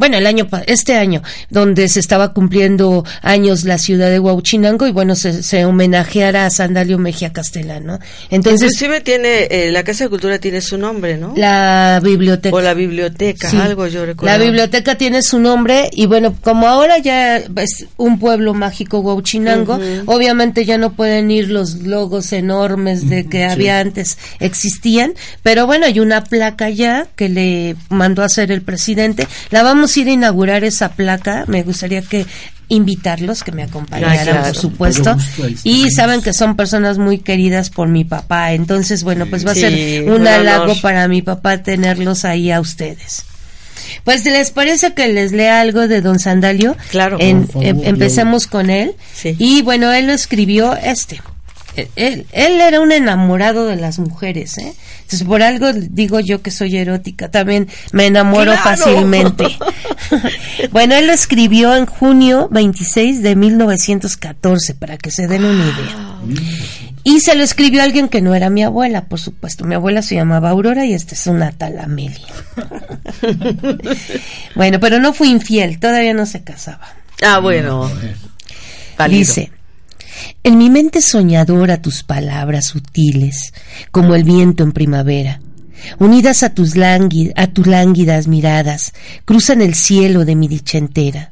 [0.00, 4.92] bueno, el año, este año, donde se estaba cumpliendo años la ciudad de Huauchinango y
[4.92, 8.00] bueno, se, se homenajeara a Sandalio Mejía Castellano.
[8.30, 11.34] Entonces, Inclusive tiene, eh, la Casa de Cultura tiene su nombre, ¿no?
[11.36, 12.56] la biblioteca.
[12.56, 13.58] o la biblioteca, Sí.
[13.58, 14.34] algo yo recuerdo.
[14.36, 19.78] La biblioteca tiene su nombre y bueno, como ahora ya es un pueblo mágico Huauchinango,
[20.06, 25.84] obviamente ya no pueden ir los logos enormes de que había antes existían, pero bueno,
[25.84, 29.28] hay una placa ya que le mandó a hacer el presidente.
[29.50, 32.26] La vamos a ir a inaugurar esa placa, me gustaría que
[32.68, 34.42] invitarlos que me acompañaran, claro.
[34.44, 35.16] por supuesto.
[35.64, 39.54] Y saben que son personas muy queridas por mi papá, entonces bueno, pues va a
[39.54, 43.24] Sí, ser un halago para mi papá tenerlos ahí a ustedes.
[44.04, 46.76] Pues, ¿les parece que les lea algo de Don Sandalio?
[46.90, 47.16] Claro.
[47.20, 48.94] En- Por favor, em- empecemos con él.
[49.14, 49.34] Sí.
[49.38, 51.20] Y bueno, él lo escribió este.
[51.76, 54.74] Él, él- él era un enamorado de las mujeres, ¿eh?
[55.10, 58.62] Entonces, por algo digo yo que soy erótica, también me enamoro ¡Claro!
[58.62, 59.44] fácilmente.
[60.70, 66.20] bueno, él lo escribió en junio 26 de 1914, para que se den una idea.
[67.02, 69.64] Y se lo escribió a alguien que no era mi abuela, por supuesto.
[69.64, 72.28] Mi abuela se llamaba Aurora y esta es una tal Amelia.
[74.54, 76.86] bueno, pero no fui infiel, todavía no se casaba.
[77.20, 77.90] Ah, bueno.
[78.96, 79.18] Válido.
[79.18, 79.50] Dice,
[80.42, 83.52] en mi mente soñadora tus palabras sutiles,
[83.90, 85.40] como el viento en primavera,
[85.98, 88.92] unidas a tus, lánguidas miradas,
[89.24, 91.30] cruzan el cielo de mi dicha entera.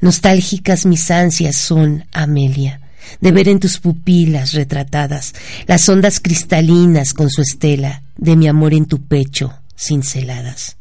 [0.00, 2.80] Nostálgicas mis ansias son, Amelia,
[3.20, 5.34] de ver en tus pupilas retratadas
[5.66, 10.76] las ondas cristalinas con su estela de mi amor en tu pecho cinceladas.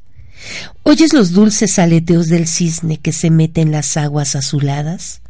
[0.83, 5.21] ¿Oyes los dulces aleteos del cisne que se mete en las aguas azuladas?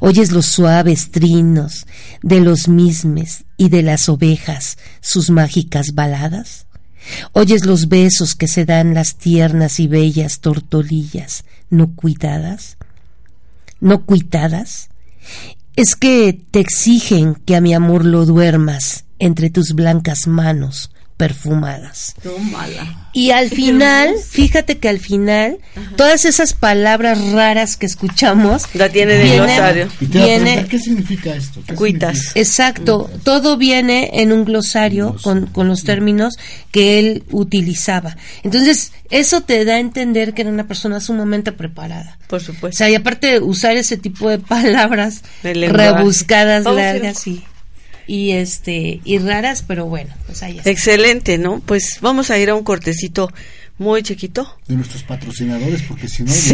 [0.00, 1.86] ¿Oyes los suaves trinos
[2.22, 6.66] de los mismes y de las ovejas sus mágicas baladas?
[7.32, 12.76] ¿Oyes los besos que se dan las tiernas y bellas tortolillas no cuidadas?
[13.80, 14.90] ¿No cuitadas?
[15.76, 22.14] Es que te exigen que a mi amor lo duermas entre tus blancas manos perfumadas.
[23.12, 25.58] Y al final, fíjate que al final,
[25.96, 29.88] todas esas palabras raras que escuchamos, La tiene de vienen- glosario.
[30.00, 31.60] Y te iba a viene, preguntar, ¿qué significa esto?
[31.66, 32.16] ¿Qué Cuitas.
[32.16, 32.40] significa?
[32.40, 36.38] exacto, todo viene en un glosario con, con los términos
[36.70, 38.16] que él utilizaba.
[38.42, 42.16] Entonces, eso te da a entender que era una persona sumamente preparada.
[42.28, 42.78] Por O supuesto.
[42.78, 47.42] sea, y aparte de usar ese tipo de palabras rebuscadas, largas y,
[48.10, 50.68] y este y raras, pero bueno, pues ahí está.
[50.68, 51.60] Excelente, ¿no?
[51.60, 53.32] Pues vamos a ir a un cortecito
[53.78, 54.56] muy chiquito.
[54.66, 56.52] De nuestros patrocinadores, porque si no, Sí.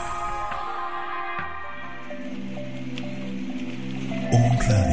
[4.31, 4.92] Om Radio.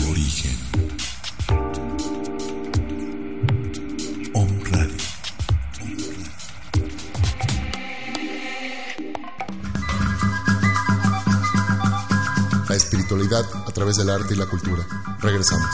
[13.13, 14.87] a través del arte y la cultura.
[15.19, 15.69] Regresamos.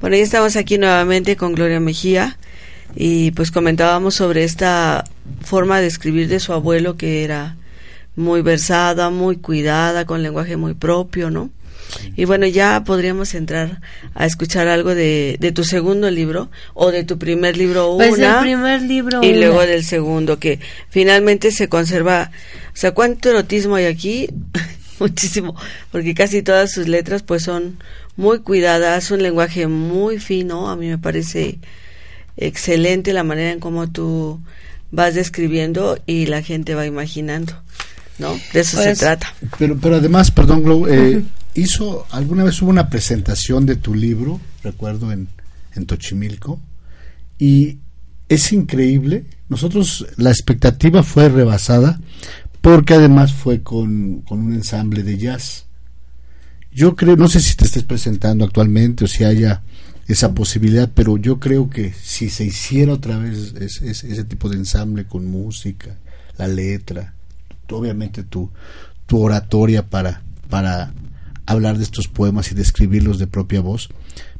[0.00, 2.38] Bueno, ya estamos aquí nuevamente con Gloria Mejía
[2.96, 5.04] y pues comentábamos sobre esta
[5.42, 7.56] forma de escribir de su abuelo que era
[8.16, 11.50] muy versada, muy cuidada, con lenguaje muy propio, ¿no?
[12.16, 13.80] Y bueno, ya podríamos entrar
[14.14, 18.36] a escuchar algo de, de tu segundo libro o de tu primer libro Pues una
[18.36, 19.22] el primer libro.
[19.22, 19.38] y una.
[19.38, 22.30] luego del segundo que finalmente se conserva,
[22.72, 24.28] o sea, cuánto erotismo hay aquí,
[24.98, 25.54] muchísimo,
[25.92, 27.78] porque casi todas sus letras pues son
[28.16, 31.58] muy cuidadas, un lenguaje muy fino, a mí me parece
[32.36, 34.40] excelente la manera en cómo tú
[34.90, 37.52] vas describiendo y la gente va imaginando,
[38.18, 38.32] ¿no?
[38.52, 39.34] De eso se Pues, trata.
[39.58, 41.22] Pero, pero además, perdón, Glo, eh,
[41.54, 45.28] hizo, alguna vez hubo una presentación de tu libro, recuerdo, en,
[45.74, 46.60] en Tochimilco,
[47.38, 47.78] y
[48.28, 49.24] es increíble.
[49.48, 52.00] Nosotros, la expectativa fue rebasada,
[52.60, 55.66] porque además fue con, con un ensamble de jazz.
[56.72, 59.62] Yo creo, no sé si te estés presentando actualmente o si haya
[60.06, 64.48] esa posibilidad, pero yo creo que si se hiciera otra vez ese, ese- ese tipo
[64.48, 65.96] de ensamble con música,
[66.36, 67.14] la letra,
[67.70, 68.50] obviamente tu,
[69.06, 70.92] tu oratoria para, para
[71.46, 73.88] hablar de estos poemas y describirlos de propia voz,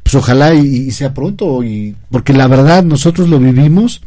[0.02, 4.02] pues ojalá y, y sea pronto, y, porque la verdad nosotros lo vivimos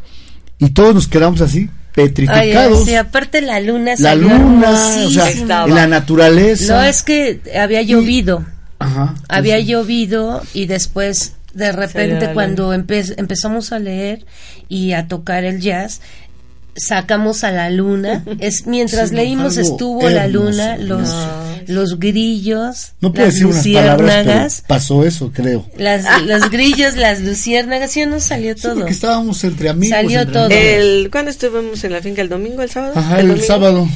[0.58, 2.84] y todos nos quedamos así, petrificados.
[2.84, 4.70] sí, aparte la luna la luna,
[5.06, 6.76] o sea, la naturaleza.
[6.76, 8.44] No, es que había llovido.
[8.80, 9.16] Ajá.
[9.28, 14.24] había llovido y después de repente cuando empe- empezamos a leer
[14.68, 16.00] y a tocar el jazz
[16.76, 21.10] sacamos a la luna es mientras Sí, leímos estuvo la luna los
[21.66, 25.66] los grillos No puedo las decir unas palabras, pero luciérnagas pasó eso, creo.
[25.76, 29.90] las, los grillos las luciérnagas sí no salió Sí, todo porque estábamos entre amigos.
[29.96, 30.44] Salió entre todo.
[30.46, 30.62] amigos.
[30.64, 32.22] El, ¿Cuándo estuvimos en la finca?
[32.22, 32.92] ¿El domingo, el sábado?
[32.96, 33.46] Ajá, el, domingo?
[33.46, 33.88] sábado.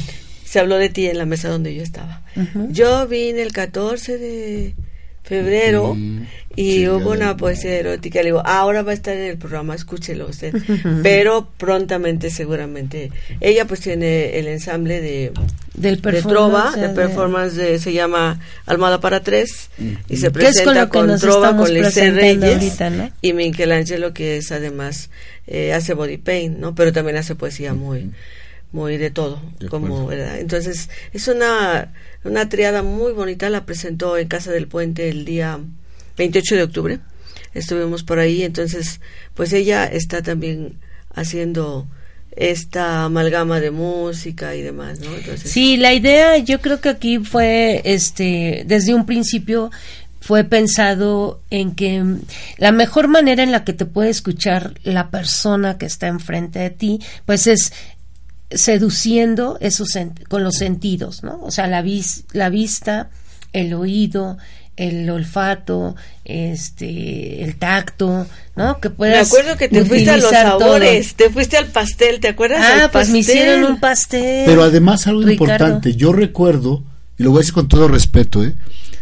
[0.45, 2.21] Se habló de ti en la mesa donde yo estaba.
[2.69, 4.75] Yo vine el 14 de
[5.23, 8.21] febrero Mm, y sí, hubo una poesía erótica.
[8.21, 10.55] Le digo, ahora va a estar en el programa, escúchelo usted.
[11.03, 13.11] Pero prontamente, seguramente.
[13.41, 15.33] Ella pues tiene el ensamble de,
[15.75, 19.71] del de trova, de performance de, se llama Almada para tres
[20.09, 23.11] y se con presenta con nos trova con presentando Reyes ahorita, ¿no?
[23.23, 25.09] y Michelangelo que es además
[25.47, 26.75] eh, hace body paint, ¿no?
[26.75, 28.11] Pero también hace poesía muy
[28.73, 30.07] muy de todo, De como.
[30.07, 30.39] ¿verdad?
[30.41, 31.93] Entonces, es una
[32.25, 35.59] una triada muy bonita, la presentó en Casa del Puente el día
[36.17, 36.99] 28 de octubre.
[37.55, 39.01] Estuvimos por ahí, entonces,
[39.35, 40.79] pues ella está también
[41.15, 41.87] haciendo
[42.35, 45.15] esta amalgama de música y demás, ¿no?
[45.15, 49.71] Entonces, Sí, la idea yo creo que aquí fue, este, desde un principio
[50.21, 52.03] fue pensado en que
[52.57, 56.71] la mejor manera en la que te puede escuchar la persona que está enfrente de
[56.71, 57.73] ti, pues es
[58.57, 59.91] seduciendo esos
[60.29, 61.41] con los sentidos, ¿no?
[61.43, 63.11] O sea, la vis- la vista,
[63.53, 64.39] el oído,
[64.77, 68.81] el olfato, este, el tacto, ¿no?
[68.81, 70.33] Que me puedas acuerdo que te fuiste a los todo.
[70.33, 72.61] sabores, te fuiste al pastel, ¿te acuerdas?
[72.63, 74.45] Ah, pues me hicieron un pastel.
[74.47, 75.53] Pero además algo Ricardo.
[75.55, 76.83] importante, yo recuerdo,
[77.19, 78.55] y lo voy a decir con todo respeto, ¿eh?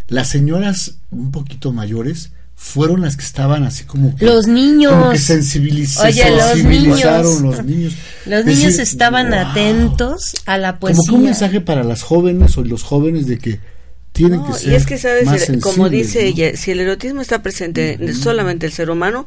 [0.07, 2.31] las señoras un poquito mayores
[2.63, 4.91] fueron las que estaban así como que, Los niños.
[4.93, 7.57] como que sensibiliz- se Oye, los sensibilizaron niños.
[7.57, 7.93] los niños.
[8.27, 9.39] Los niños decir, estaban wow.
[9.39, 10.97] atentos a la poesía.
[10.99, 13.59] Como que un mensaje para las jóvenes o los jóvenes de que
[14.13, 16.27] tienen que ser y es que sabes más el- como dice ¿no?
[16.27, 19.25] ella si el erotismo está presente en solamente el ser humano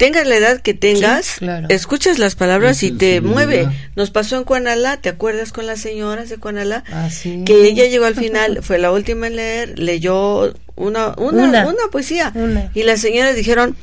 [0.00, 1.66] tengas la edad que tengas Sí, claro.
[1.70, 5.80] escuchas las palabras La y te mueve nos pasó en Cuanalá te acuerdas con las
[5.80, 7.44] señoras de Cuanalá Ah, sí.
[7.46, 11.66] que ella llegó al final fue la última en leer leyó una una, Una.
[11.68, 12.70] una poesía Una.
[12.74, 13.76] y las señoras dijeron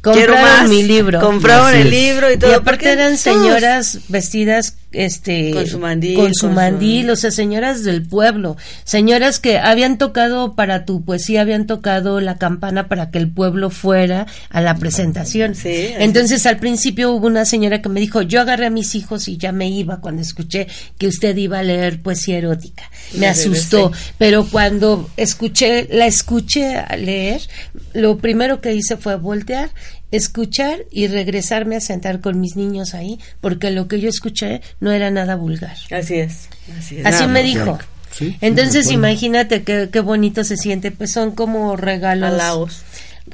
[0.00, 1.20] quiero Compraron más mi libro.
[1.20, 5.78] compraron Así el libro y todo y aparte eran todos- señoras vestidas este Con su
[5.78, 10.54] mandil, con su con su- mandil, o sea, señoras del pueblo, señoras que habían tocado
[10.54, 15.54] para tu poesía, habían tocado la campana para que el pueblo fuera a la presentación.
[15.54, 19.28] Sí, Entonces al principio hubo una señora que me dijo, yo agarré a mis hijos
[19.28, 20.66] y ya me iba cuando escuché
[20.98, 22.84] que usted iba a leer poesía erótica.
[23.14, 27.40] Me asustó, pero cuando escuché, la escuché a leer,
[27.92, 29.70] lo primero que hice fue voltear,
[30.16, 34.92] escuchar y regresarme a sentar con mis niños ahí, porque lo que yo escuché no
[34.92, 35.76] era nada vulgar.
[35.90, 36.48] así es
[36.78, 37.78] así es Así me dijo.
[38.12, 42.84] Sí, Entonces imagínate qué, qué bonito se siente, pues son como regalos,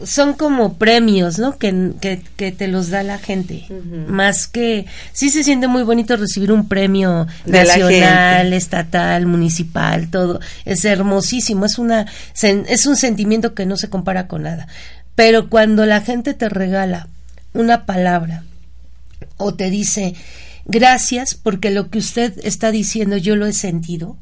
[0.04, 1.58] son como premios, ¿no?
[1.58, 3.66] Que, que, que te los da la gente.
[4.06, 10.40] Más que, sí se siente muy bonito recibir un premio De nacional, estatal, municipal, todo.
[10.64, 12.06] Es hermosísimo, es una,
[12.40, 14.68] es un sentimiento que no se compara con nada.
[15.20, 17.06] Pero cuando la gente te regala
[17.52, 18.42] una palabra
[19.36, 20.14] o te dice
[20.64, 24.16] gracias porque lo que usted está diciendo yo lo he sentido,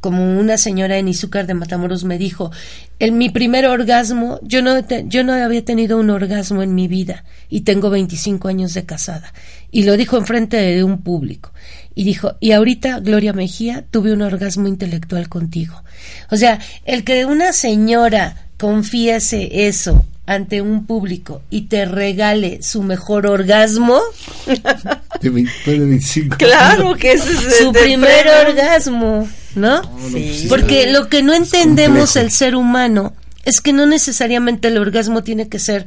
[0.00, 2.50] como una señora en Izúcar de Matamoros me dijo,
[2.98, 7.24] en mi primer orgasmo, yo no, yo no había tenido un orgasmo en mi vida
[7.50, 9.34] y tengo 25 años de casada.
[9.70, 11.52] Y lo dijo enfrente de un público.
[11.94, 15.84] Y dijo, y ahorita, Gloria Mejía, tuve un orgasmo intelectual contigo.
[16.30, 22.82] O sea, el que una señora confiese eso ante un público y te regale su
[22.82, 23.98] mejor orgasmo,
[25.22, 26.36] De 20 de 25.
[26.36, 28.50] claro que ese es su primer premio.
[28.50, 29.80] orgasmo, ¿no?
[30.12, 30.44] Sí.
[30.50, 33.14] Porque lo que no entendemos el ser humano
[33.46, 35.86] es que no necesariamente el orgasmo tiene que ser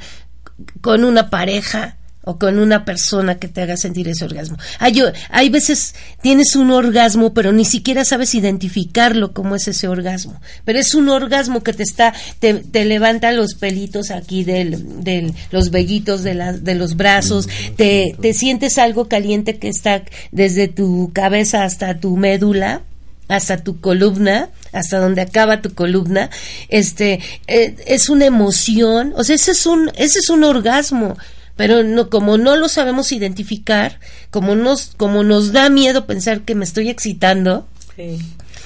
[0.81, 4.57] con una pareja o con una persona que te haga sentir ese orgasmo.
[4.79, 10.39] Hay, hay veces tienes un orgasmo, pero ni siquiera sabes identificarlo como es ese orgasmo.
[10.63, 15.33] Pero es un orgasmo que te está, te, te levanta los pelitos aquí del, del
[15.51, 20.67] los vellitos de, la- de los brazos, te, te sientes algo caliente que está desde
[20.67, 22.81] tu cabeza hasta tu médula
[23.27, 26.29] hasta tu columna, hasta donde acaba tu columna,
[26.67, 31.17] este eh, es una emoción, o sea, ese es un ese es un orgasmo,
[31.61, 33.99] pero no como no lo sabemos identificar,
[34.31, 38.17] como nos como nos da miedo pensar que me estoy excitando, Sí.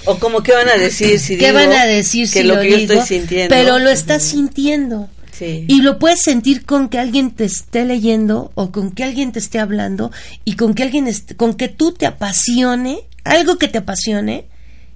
[0.06, 2.56] O como qué van a decir si ¿qué digo van a decir que si lo
[2.56, 3.54] lo que yo estoy sintiendo?
[3.54, 5.10] Pero lo estás sintiendo.
[5.34, 5.66] Sí.
[5.68, 9.40] Y lo puedes sentir con que alguien te esté leyendo o con que alguien te
[9.40, 10.10] esté hablando
[10.46, 14.46] y con que alguien con que tú te apasione, algo que te apasione,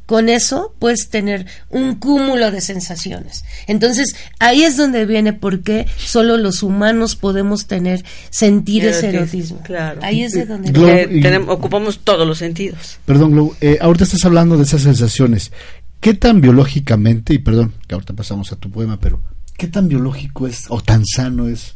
[0.10, 3.46] con eso puedes tener un cúmulo de sensaciones.
[3.68, 9.20] Entonces, ahí es donde viene por qué solo los humanos podemos tener sentir ese Erotismo,
[9.20, 9.62] erotismo.
[9.62, 10.00] claro.
[10.02, 11.08] Ahí es de donde viene.
[11.08, 12.98] Que y- tenemos- ocupamos todos los sentidos.
[13.06, 15.52] Perdón, Glo, eh, ahorita estás hablando de esas sensaciones.
[16.00, 19.22] ¿Qué tan biológicamente, y perdón, que ahorita pasamos a tu poema, pero
[19.60, 21.76] ¿qué tan biológico es o tan sano es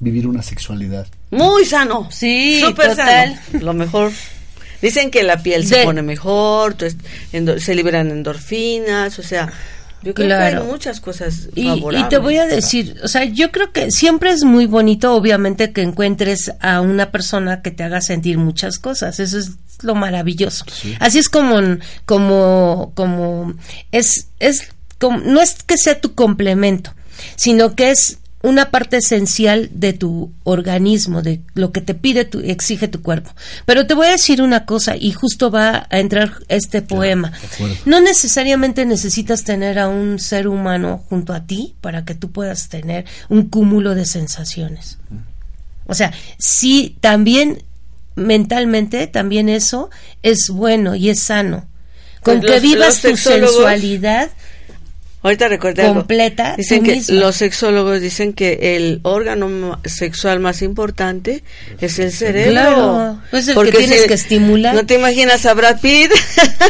[0.00, 1.06] vivir una sexualidad?
[1.30, 2.08] Muy sano.
[2.10, 3.40] Sí, Súper total.
[3.52, 3.64] sano.
[3.64, 4.12] Lo mejor.
[4.82, 6.76] Dicen que la piel se pone mejor,
[7.58, 9.52] se liberan endorfinas, o sea,
[10.02, 12.06] yo creo que hay muchas cosas Y, favorables.
[12.06, 15.72] y te voy a decir, o sea, yo creo que siempre es muy bonito, obviamente,
[15.72, 19.20] que encuentres a una persona que te haga sentir muchas cosas.
[19.20, 19.52] Eso es
[19.82, 20.64] lo maravilloso.
[21.00, 21.60] Así es como,
[22.06, 23.54] como, como,
[23.92, 24.68] es, es,
[24.98, 26.94] como, no es que sea tu complemento,
[27.36, 32.40] sino que es una parte esencial de tu organismo, de lo que te pide, tu,
[32.40, 33.30] exige tu cuerpo.
[33.66, 37.32] Pero te voy a decir una cosa, y justo va a entrar este poema.
[37.84, 42.68] No necesariamente necesitas tener a un ser humano junto a ti para que tú puedas
[42.70, 44.96] tener un cúmulo de sensaciones.
[45.86, 47.62] O sea, sí, también
[48.14, 49.90] mentalmente, también eso
[50.22, 51.66] es bueno y es sano.
[52.22, 54.30] Con Pues que los- vivas los tu sexólogos- sensualidad
[55.22, 55.96] Ahorita recuerda algo.
[55.96, 57.16] completa, Dicen que misma.
[57.20, 61.44] los sexólogos dicen que el órgano sexual más importante
[61.80, 62.50] es el cerebro.
[62.52, 64.74] Claro, pues el que Porque tienes si que estimular.
[64.74, 66.10] No te imaginas a Brad Pitt,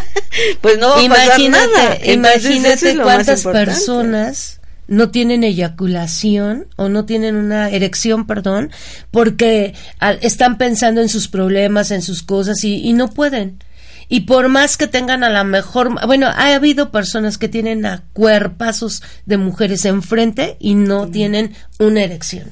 [0.61, 1.97] pues no va a pasar imagínate, nada.
[2.03, 8.73] Entonces, imagínate es cuántas personas no tienen eyaculación o no tienen una erección, perdón,
[9.13, 13.63] porque al- están pensando en sus problemas, en sus cosas y, y no pueden.
[14.13, 18.03] Y por más que tengan a la mejor, bueno, ha habido personas que tienen a
[18.13, 22.51] cuerpazos de mujeres enfrente y no tienen una erección.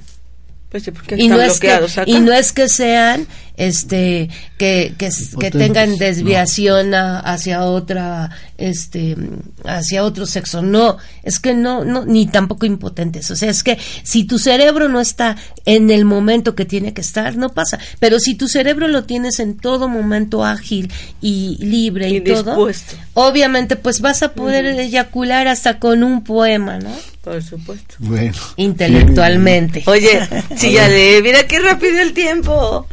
[0.70, 2.02] Pues sí, porque Y están no, es que, acá.
[2.06, 3.26] y no es que sean
[3.59, 9.16] este que, que, que tengan desviación a- hacia otra este
[9.64, 10.62] hacia otro sexo.
[10.62, 13.30] No es que no no ni tampoco impotentes.
[13.30, 15.36] O sea es que si tu cerebro no está
[15.66, 17.78] en el momento que tiene que estar no pasa.
[17.98, 20.90] Pero si tu cerebro lo tienes en todo momento ágil
[21.20, 22.68] y libre y, Y todo
[23.14, 27.96] obviamente pues vas a poder eyacular hasta con un poema no Por supuesto.
[27.98, 28.32] Bueno.
[28.56, 29.82] intelectualmente.
[29.86, 30.20] Oye,
[30.56, 32.86] sí, ya lee, mira qué rápido el tiempo.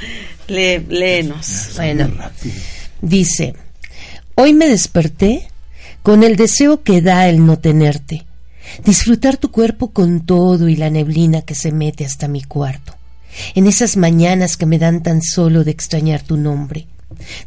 [0.48, 1.72] Lee, léenos.
[1.76, 2.10] Bueno,
[3.02, 3.56] dice,
[4.36, 5.48] hoy me desperté
[6.04, 8.26] con el deseo que da el no tenerte,
[8.84, 12.96] disfrutar tu cuerpo con todo y la neblina que se mete hasta mi cuarto,
[13.56, 16.88] en esas mañanas que me dan tan solo de extrañar tu nombre.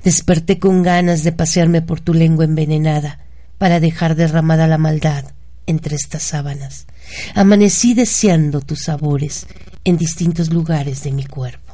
[0.03, 3.21] Desperté con ganas de pasearme por tu lengua envenenada
[3.59, 5.25] para dejar derramada la maldad
[5.67, 6.87] entre estas sábanas.
[7.35, 9.47] Amanecí deseando tus sabores
[9.85, 11.68] en distintos lugares de mi cuerpo.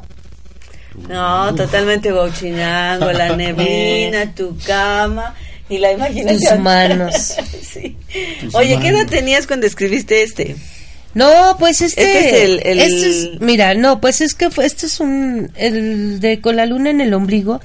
[1.08, 5.34] No, totalmente gauchinango, la neblina, tu cama
[5.68, 6.56] y la imaginación.
[6.56, 7.34] Tus manos.
[7.74, 7.96] Sí.
[8.52, 10.54] Oye, ¿qué edad tenías cuando escribiste este?
[11.14, 14.64] No, pues este, Este es el- el- este es- mira, no, pues es que fue,
[14.66, 17.60] este es un, el de con la luna en el ombligo,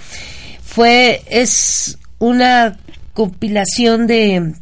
[0.65, 2.80] fue, es una
[3.13, 4.53] compilación de,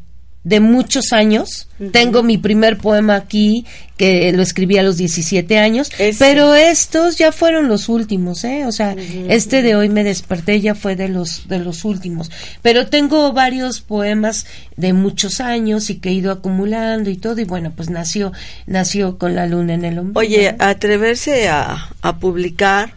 [0.47, 1.67] de muchos años.
[1.91, 3.65] Tengo mi primer poema aquí,
[3.97, 8.65] que lo escribí a los 17 años, pero estos ya fueron los últimos, ¿eh?
[8.65, 8.95] O sea,
[9.27, 12.31] este de hoy me desperté ya fue de los, de los últimos.
[12.61, 14.45] Pero tengo varios poemas
[14.77, 18.31] de muchos años y que he ido acumulando y todo, y bueno, pues nació,
[18.67, 20.19] nació con la luna en el ombligo.
[20.21, 20.63] Oye, ¿no?
[20.63, 22.93] atreverse a, a publicar,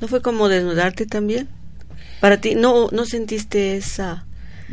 [0.00, 1.48] ¿no fue como desnudarte también?
[2.20, 4.24] Para ti, ¿no, no sentiste esa...?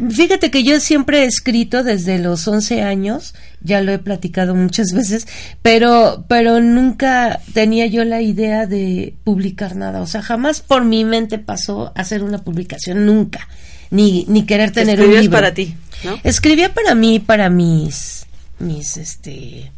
[0.10, 4.92] Fíjate que yo siempre he escrito desde los 11 años, ya lo he platicado muchas
[4.94, 5.28] veces,
[5.62, 11.04] pero pero nunca tenía yo la idea de publicar nada, o sea, jamás por mi
[11.04, 13.48] mente pasó hacer una publicación, nunca,
[13.90, 15.38] ni ni querer tener un Escribías libro.
[15.38, 16.20] para ti, ¿no?
[16.24, 18.26] Escribía para mí, para mis
[18.60, 19.72] mis este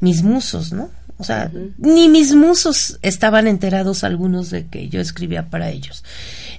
[0.00, 0.90] mis musos, ¿no?
[1.20, 6.04] O sea, ni mis musos estaban enterados algunos de que yo escribía para ellos.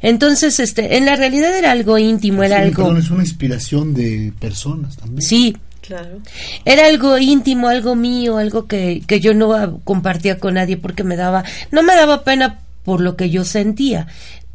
[0.02, 3.94] Entonces, este, en la realidad era algo íntimo, era Sí, algo perdón, es una inspiración
[3.94, 5.22] de personas también.
[5.22, 6.20] Sí, Claro.
[6.66, 11.16] era algo íntimo, algo mío, algo que, que yo no compartía con nadie porque me
[11.16, 14.06] daba, no me daba pena por lo que yo sentía,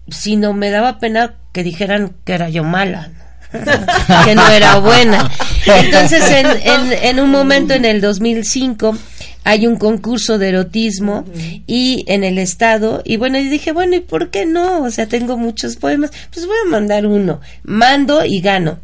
[0.09, 3.11] sino me daba pena que dijeran que era yo mala,
[4.24, 5.30] que no era buena.
[5.66, 8.97] Entonces, en, en, en un momento en el 2005
[9.45, 11.24] hay un concurso de erotismo
[11.66, 14.82] y en el estado y bueno, y dije, bueno, ¿y por qué no?
[14.82, 17.40] O sea, tengo muchos poemas, pues voy a mandar uno.
[17.62, 18.78] Mando y gano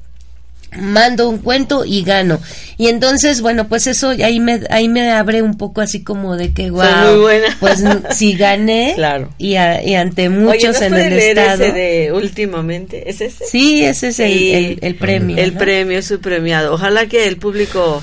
[0.79, 2.39] mando un cuento y gano.
[2.79, 6.53] Y entonces, bueno, pues eso ahí me ahí me abre un poco así como de
[6.55, 7.57] que Soy wow, muy buena.
[7.59, 7.83] pues
[8.17, 9.31] si gané Claro.
[9.37, 11.65] y, a- y ante Oye, muchos ¿nos en el leer estado.
[11.65, 13.11] ese de últimamente?
[13.11, 13.47] ¿Es ese?
[13.47, 14.53] Sí, ese es el, Sí.
[14.53, 15.37] el- el premio.
[15.39, 15.59] El ¿no?
[15.59, 16.73] premio es su premiado.
[16.73, 18.01] Ojalá que el público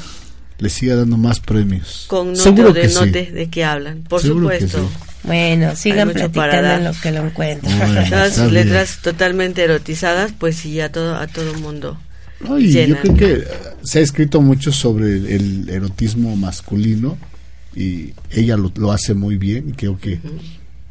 [0.59, 2.05] Le siga dando más premios.
[2.07, 3.31] con note Seguro o que denote sí.
[3.31, 4.03] de qué hablan.
[4.03, 4.89] Por Seguro que supuesto.
[4.89, 5.03] sí.
[5.23, 7.77] Bueno, sigan platicando en lo que lo encuentran.
[7.77, 7.93] Bueno.
[8.09, 8.65] Todas Está sus bien.
[8.65, 11.99] letras totalmente erotizadas, pues sí, a todo, a todo mundo.
[12.49, 13.01] Ay, yo llenan.
[13.01, 13.47] creo que eh,
[13.83, 17.17] se ha escrito mucho sobre el, el erotismo masculino
[17.75, 20.19] y ella lo, lo hace muy bien y creo que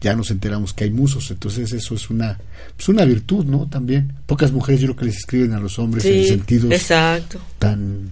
[0.00, 2.38] ya nos enteramos que hay musos, entonces eso es una
[2.76, 3.66] pues una virtud, ¿no?
[3.68, 7.40] También pocas mujeres yo creo que les escriben a los hombres en Sí, sentidos exacto.
[7.58, 8.10] tan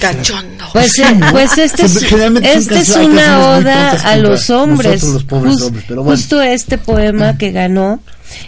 [0.00, 0.64] Cachondo.
[0.72, 1.30] Pues, Sí, eh, ¿no?
[1.32, 5.02] pues este es, este es una oda a los hombres.
[5.02, 6.16] nosotros los pobres Jus- hombres, pero bueno.
[6.16, 8.00] Justo este poema que ganó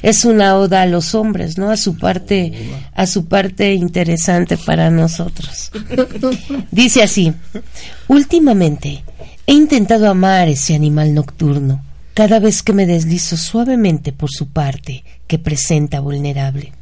[0.03, 1.70] es una oda a los hombres, ¿no?
[1.70, 2.53] A su parte,
[2.95, 5.70] a su parte interesante para nosotros.
[6.70, 7.32] Dice así:
[8.09, 9.03] Últimamente
[9.47, 11.82] he intentado amar ese animal nocturno
[12.14, 16.72] cada vez que me deslizo suavemente por su parte que presenta vulnerable.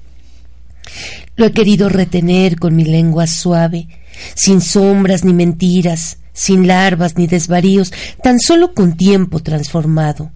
[1.37, 3.87] Lo he querido retener con mi lengua suave,
[4.35, 7.93] sin sombras ni mentiras, sin larvas ni desvaríos,
[8.23, 10.33] tan solo con tiempo transformado.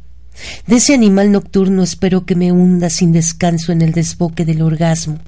[0.66, 5.18] De ese animal nocturno espero que me hunda sin descanso en el desboque del orgasmo,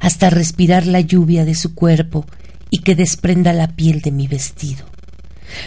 [0.00, 2.24] hasta respirar la lluvia de su cuerpo
[2.70, 4.86] y que desprenda la piel de mi vestido.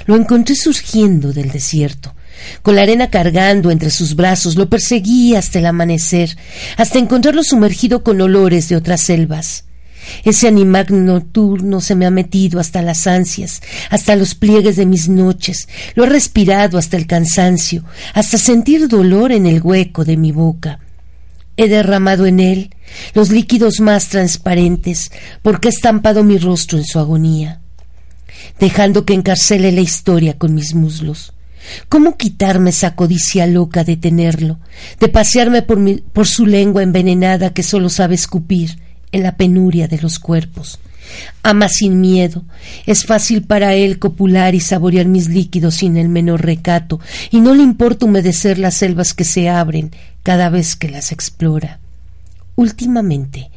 [0.06, 2.14] Lo encontré surgiendo del desierto,
[2.62, 6.38] con la arena cargando entre sus brazos, lo perseguí hasta el amanecer,
[6.78, 9.66] hasta encontrarlo sumergido con olores de otras selvas.
[10.24, 15.10] Ese animal nocturno se me ha metido hasta las ansias, hasta los pliegues de mis
[15.10, 17.84] noches, lo he respirado hasta el cansancio,
[18.14, 20.80] hasta sentir dolor en el hueco de mi boca.
[21.58, 22.76] He derramado en él
[23.14, 27.62] los líquidos más transparentes, porque he estampado mi rostro en su agonía,
[28.60, 31.34] dejando que encarcele la historia con mis muslos.
[31.90, 34.60] ¿Cómo quitarme esa codicia loca de tenerlo,
[35.00, 38.80] de pasearme por, su lengua envenenada que solo sabe escupir
[39.12, 40.80] en la penuria de los cuerpos?
[41.44, 42.44] Ama sin miedo.
[42.86, 47.00] Es fácil para él copular y saborear mis líquidos sin el menor recato,
[47.32, 49.92] y no le importa humedecer las selvas que se abren
[50.24, 51.80] cada vez que las explora.
[52.56, 53.50] Últimamente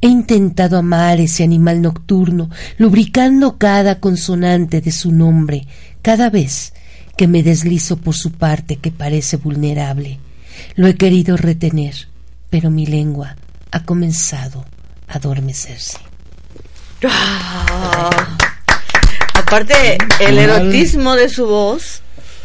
[0.00, 5.66] he intentado amar ese animal nocturno, lubricando cada consonante de su nombre,
[6.02, 6.74] cada vez
[7.16, 10.18] que me deslizo por su parte que parece vulnerable.
[10.76, 12.08] Lo he querido retener,
[12.50, 13.36] pero mi lengua
[13.70, 14.64] ha comenzado
[15.12, 15.98] adormecerse.
[17.04, 18.10] Ah.
[19.34, 22.02] Aparte, el erotismo de su voz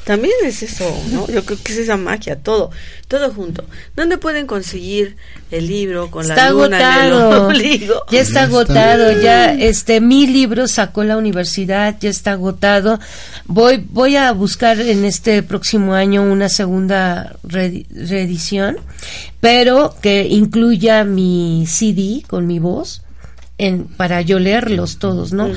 [0.08, 1.28] también es eso, ¿no?
[1.28, 2.72] Yo creo que es esa magia, todo,
[3.08, 3.64] todo junto.
[3.96, 5.18] ¿Dónde pueden conseguir
[5.52, 7.28] el libro con está la luna agotado.
[7.30, 7.94] en el ombligo?
[8.10, 13.00] Ya está agotado, ya este mi libro sacó la universidad, ya está agotado.
[13.46, 18.78] Voy voy a buscar en este próximo año una segunda re- reedición,
[19.42, 23.02] pero que incluya mi CD con mi voz.
[23.60, 25.50] En, para yo leerlos todos, ¿no?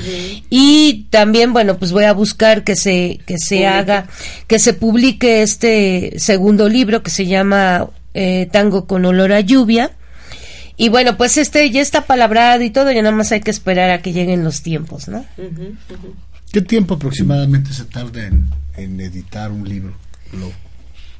[0.49, 3.67] Y también, bueno, pues voy a buscar que se, que se Publique.
[3.67, 4.07] haga,
[4.47, 9.91] que se publique este segundo libro que se llama eh, Tango con olor a lluvia.
[10.77, 13.91] Y bueno, pues este ya está palabrado y todo, ya nada más hay que esperar
[13.91, 15.23] a que lleguen los tiempos, ¿no?
[16.51, 19.93] ¿Qué tiempo aproximadamente se tarda en, en editar un libro?
[20.33, 20.51] Lo-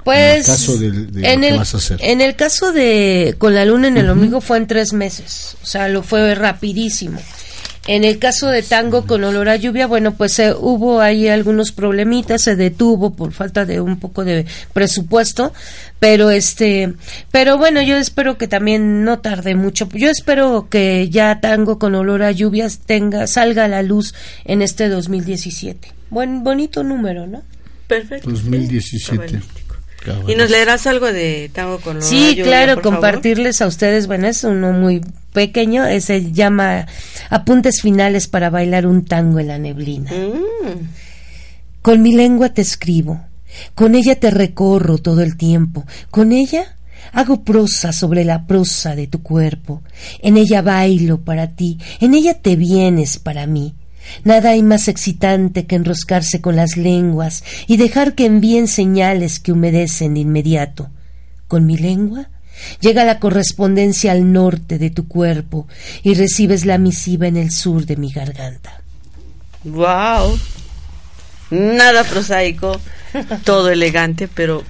[0.03, 1.99] Pues En el caso de- de lo en que el, vas a hacer.
[2.01, 5.65] en el caso de con la luna en el ombligo fue en tres meses, o
[5.65, 7.19] sea, lo fue rapidísimo.
[7.87, 11.71] En el caso de Tango con olor a lluvia, bueno, pues eh, hubo ahí algunos
[11.71, 15.51] problemitas, se detuvo por falta de un poco de presupuesto,
[15.99, 16.93] pero este,
[17.31, 19.89] pero bueno, yo espero que también no tarde mucho.
[19.93, 24.13] Yo espero que ya Tango con olor a lluvias tenga salga a la luz
[24.45, 25.91] en este 2017.
[26.11, 27.41] Buen bonito número, ¿no?
[27.87, 28.29] Perfecto.
[28.29, 29.39] 2017.
[30.27, 32.99] ¿Y nos leerás algo de Tango con Sí, lluvia, claro, por favor?
[32.99, 35.01] compartirles a ustedes, bueno, es uno muy
[35.33, 36.87] pequeño, se llama
[37.29, 40.11] Apuntes finales para bailar un tango en la neblina.
[40.11, 40.87] Mm.
[41.81, 43.21] Con mi lengua te escribo,
[43.75, 46.75] con ella te recorro todo el tiempo, con ella
[47.13, 49.81] hago prosa sobre la prosa de tu cuerpo,
[50.21, 53.75] en ella bailo para ti, en ella te vienes para mí.
[54.23, 59.51] Nada hay más excitante que enroscarse con las lenguas y dejar que envíen señales que
[59.51, 60.89] humedecen de inmediato.
[61.47, 62.29] Con mi lengua
[62.79, 65.67] llega la correspondencia al norte de tu cuerpo
[66.03, 68.81] y recibes la misiva en el sur de mi garganta.
[69.63, 70.37] Wow.
[71.49, 72.79] Nada prosaico,
[73.43, 74.63] todo elegante, pero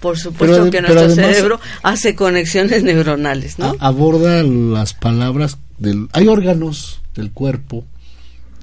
[0.00, 3.76] por supuesto Pero que nuestro además- cerebro hace conexiones neuronales, ¿no?
[3.80, 7.84] A- aborda las palabras del hay órganos del cuerpo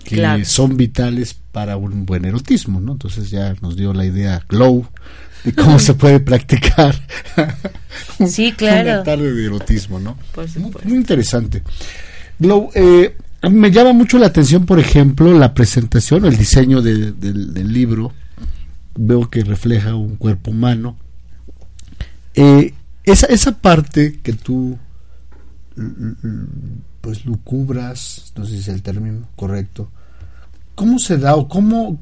[0.07, 0.45] que Claro.
[0.45, 2.93] son vitales para un buen erotismo, ¿no?
[2.93, 4.87] Entonces ya nos dio la idea Glow
[5.43, 6.95] de cómo se puede practicar
[8.25, 8.89] Sí, claro.
[8.93, 10.17] una tarde de erotismo, ¿no?
[10.33, 11.61] Por Muy, muy interesante.
[12.39, 13.17] Glow, eh,
[13.51, 18.13] me llama mucho la atención, por ejemplo, la presentación, el diseño de- del- del libro.
[18.95, 20.97] Veo que refleja un cuerpo humano.
[22.33, 24.77] Eh, esa, esa parte que tú
[27.01, 29.91] pues lucubras, no sé si es el término correcto,
[30.77, 31.99] ¿cómo se da o cómo,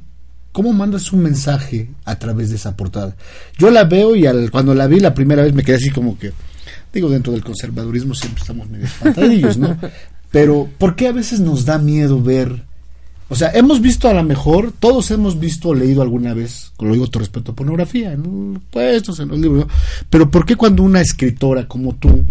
[0.51, 3.15] cómo mandas un mensaje a través de esa portada?
[3.57, 6.19] Yo la veo y al, cuando la vi la primera vez me quedé así como
[6.19, 6.31] que,
[6.93, 9.77] digo, dentro del conservadurismo siempre estamos medio espantadillos, ¿no?
[10.31, 12.63] Pero, ¿por qué a veces nos da miedo ver?
[13.29, 16.91] O sea, hemos visto a lo mejor, todos hemos visto o leído alguna vez, lo
[16.93, 19.73] digo todo respeto, pornografía, en puestos, en los libros, ¿no?
[20.09, 22.23] pero ¿por qué cuando una escritora como tú,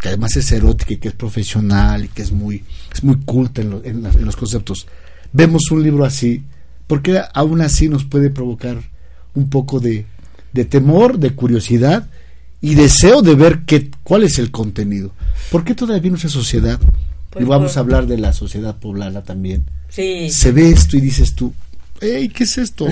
[0.00, 2.64] que además es erótica y que es profesional y que es muy,
[2.94, 4.86] es muy culta en, lo- en las- en los conceptos,
[5.32, 6.42] vemos un libro así,
[6.86, 8.78] ¿por qué aún así nos puede provocar
[9.34, 10.06] un poco de,
[10.52, 12.08] de temor, de curiosidad
[12.60, 15.12] y deseo de ver qué, cuál es el contenido?
[15.50, 16.78] ¿Por qué todavía en nuestra sociedad,
[17.30, 20.30] Pues y vamos por- a hablar de la sociedad poblana también, Sí.
[20.30, 21.52] se ve esto y dices tú,
[22.00, 22.86] hey, ¿qué es esto?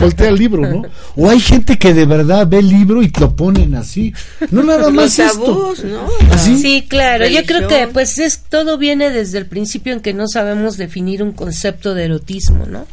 [0.00, 0.82] Voltea el libro, ¿no?
[1.16, 4.12] O hay gente que de verdad ve el libro y lo ponen así.
[4.50, 5.74] No nada Los más esto.
[5.84, 6.06] ¿no?
[6.32, 6.60] ¿Así?
[6.60, 7.26] Sí, claro.
[7.28, 11.22] Yo creo que pues es todo viene desde el principio en que no sabemos definir
[11.22, 12.86] un concepto de erotismo, ¿no?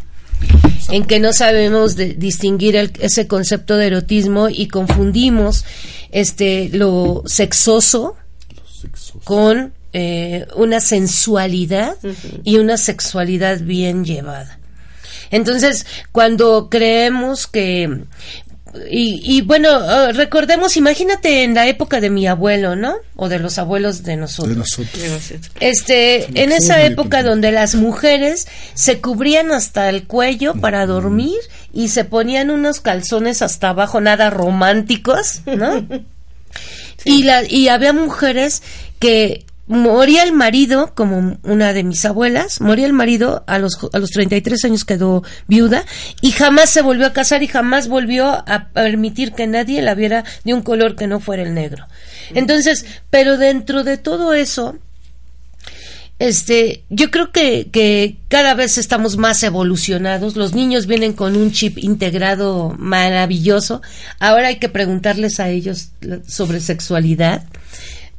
[0.90, 5.66] En que no sabemos de- distinguir el- ese concepto de erotismo y confundimos
[6.12, 8.16] este lo sexoso
[9.24, 11.96] con eh, una sensualidad
[12.44, 14.60] y una sexualidad bien llevada.
[15.32, 18.06] Entonces, cuando creemos que
[18.90, 22.96] y, y bueno, eh, recordemos, imagínate en la época de mi abuelo, ¿no?
[23.16, 24.54] O de los abuelos de nosotros.
[24.54, 25.52] De nosotros.
[25.60, 31.38] Este, en esa época donde las mujeres se cubrían hasta el cuello para dormir
[31.74, 35.86] y se ponían unos calzones hasta abajo, nada románticos, ¿no?
[37.04, 38.64] Y, la, y había mujeres
[38.98, 44.00] que moría el marido, como una de mis abuelas, moría el marido, a los, a
[44.00, 45.86] los 33 años quedó viuda
[46.22, 50.24] y jamás se volvió a casar y jamás volvió a permitir que nadie la viera
[50.44, 51.88] de un color que no fuera el negro.
[52.34, 54.78] Entonces, pero dentro de todo eso,
[56.18, 60.36] este, yo creo que, que cada vez estamos más evolucionados.
[60.36, 63.82] Los niños vienen con un chip integrado maravilloso.
[64.20, 65.90] Ahora hay que preguntarles a ellos
[66.28, 67.44] sobre sexualidad.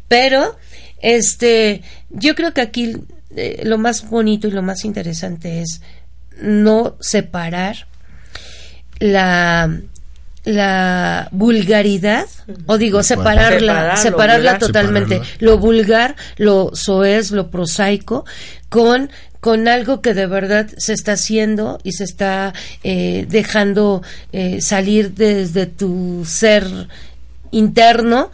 [0.09, 0.57] Pero,
[0.99, 2.97] este, yo creo que aquí
[3.35, 5.81] eh, lo más bonito y lo más interesante es
[6.41, 7.87] no separar
[8.99, 9.71] la
[10.47, 12.27] la vulgaridad,
[12.67, 18.25] o digo, separarla, separarla totalmente, lo vulgar, lo soez, lo prosaico,
[18.69, 24.61] con, con algo que de verdad se está haciendo y se está eh, dejando eh,
[24.61, 26.65] salir desde tu ser
[27.51, 28.31] interno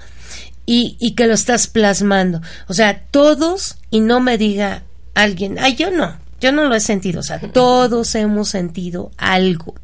[0.67, 2.41] y, y que lo estás plasmando.
[2.69, 4.83] O sea, todos, y no me diga
[5.15, 9.75] alguien, ay, yo no, yo no lo he sentido, o sea, todos hemos sentido algo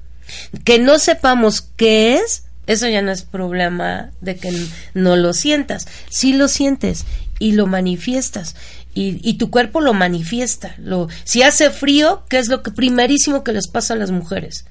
[0.64, 4.52] que no sepamos qué es, eso ya no es problema de que
[4.94, 5.86] no lo sientas.
[6.10, 7.06] Si lo sientes
[7.38, 8.56] y lo manifiestas.
[8.94, 10.74] Y, tu cuerpo lo manifiesta.
[10.78, 14.64] Lo, si hace frío, ¿qué es lo que primerísimo que les pasa a las mujeres?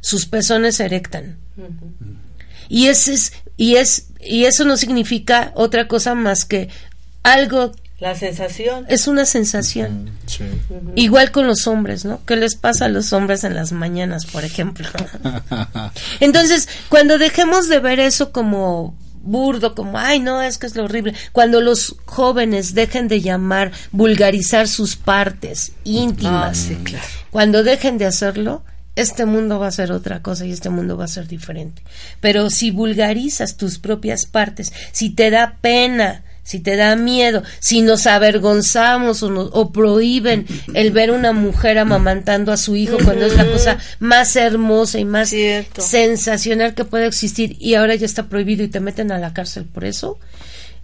[0.00, 1.38] Sus pezones se erectan.
[2.68, 6.68] Y ese es, y es, y eso no significa otra cosa más que
[7.22, 8.84] algo la sensación.
[8.88, 10.10] Es una sensación.
[10.96, 12.20] Igual con los hombres, ¿no?
[12.26, 14.86] ¿Qué les pasa a los hombres en las mañanas, por ejemplo?
[16.20, 20.84] Entonces, cuando dejemos de ver eso como burdo, como, ay, no, es que es lo
[20.84, 21.14] horrible.
[21.32, 27.00] Cuando los jóvenes dejen de llamar, vulgarizar sus partes íntimas, ah,
[27.30, 28.64] cuando dejen de hacerlo,
[28.96, 31.82] este mundo va a ser otra cosa y este mundo va a ser diferente.
[32.20, 37.82] Pero si vulgarizas tus propias partes, si te da pena, si te da miedo, si
[37.82, 43.34] nos avergonzamos o, o prohíben el ver una mujer amamantando a su hijo cuando es
[43.34, 45.34] la cosa más hermosa y más
[45.78, 49.64] sensacional que puede existir y ahora ya está prohibido y te meten a la cárcel
[49.64, 50.18] por eso.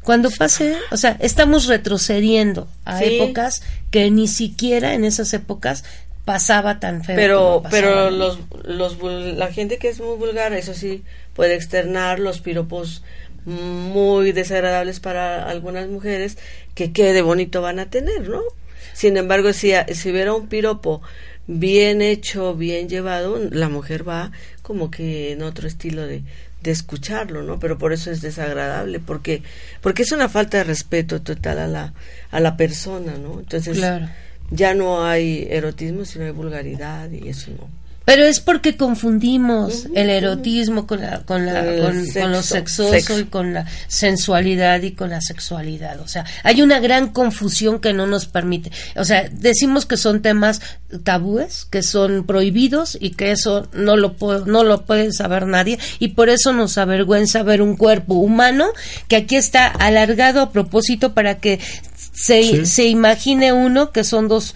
[0.03, 5.85] Cuando pase, o sea, estamos retrocediendo a épocas que ni siquiera en esas épocas
[6.31, 7.17] pasaba tan feo.
[7.17, 11.03] Pero, pero los, los, la gente que es muy vulgar, eso sí,
[11.35, 13.03] puede externar los piropos
[13.45, 16.39] muy desagradables para algunas mujeres
[16.77, 18.43] que qué de bonito van a tener, ¿no?
[18.93, 21.03] Sin embargo, si, si hubiera un piropo
[21.49, 24.31] bien hecho, bien llevado, la mujer va
[24.63, 26.23] como que en otro estilo de,
[26.63, 27.59] de escucharlo, ¿no?
[27.59, 29.43] Pero por eso es desagradable, porque
[29.81, 31.93] porque es una falta de respeto total a la
[32.31, 33.41] a la persona, ¿no?
[33.41, 33.81] Entonces
[34.51, 37.81] ya no hay erotismo, sino hay vulgaridad y eso no.
[38.11, 43.55] Pero es porque confundimos el erotismo con, la, con, la, con, lo sexoso y con
[43.55, 46.01] la sensualidad y con la sexualidad.
[46.01, 48.73] O sea, hay una gran confusión que no nos permite.
[48.97, 50.61] O sea, decimos que son temas
[51.05, 55.79] tabúes, que son prohibidos y que eso no lo, no lo puede saber nadie.
[56.01, 58.73] Y por eso nos avergüenza ver un cuerpo humano
[59.07, 61.61] que aquí está alargado a propósito para que
[62.13, 64.55] se, se imagine uno que son dos,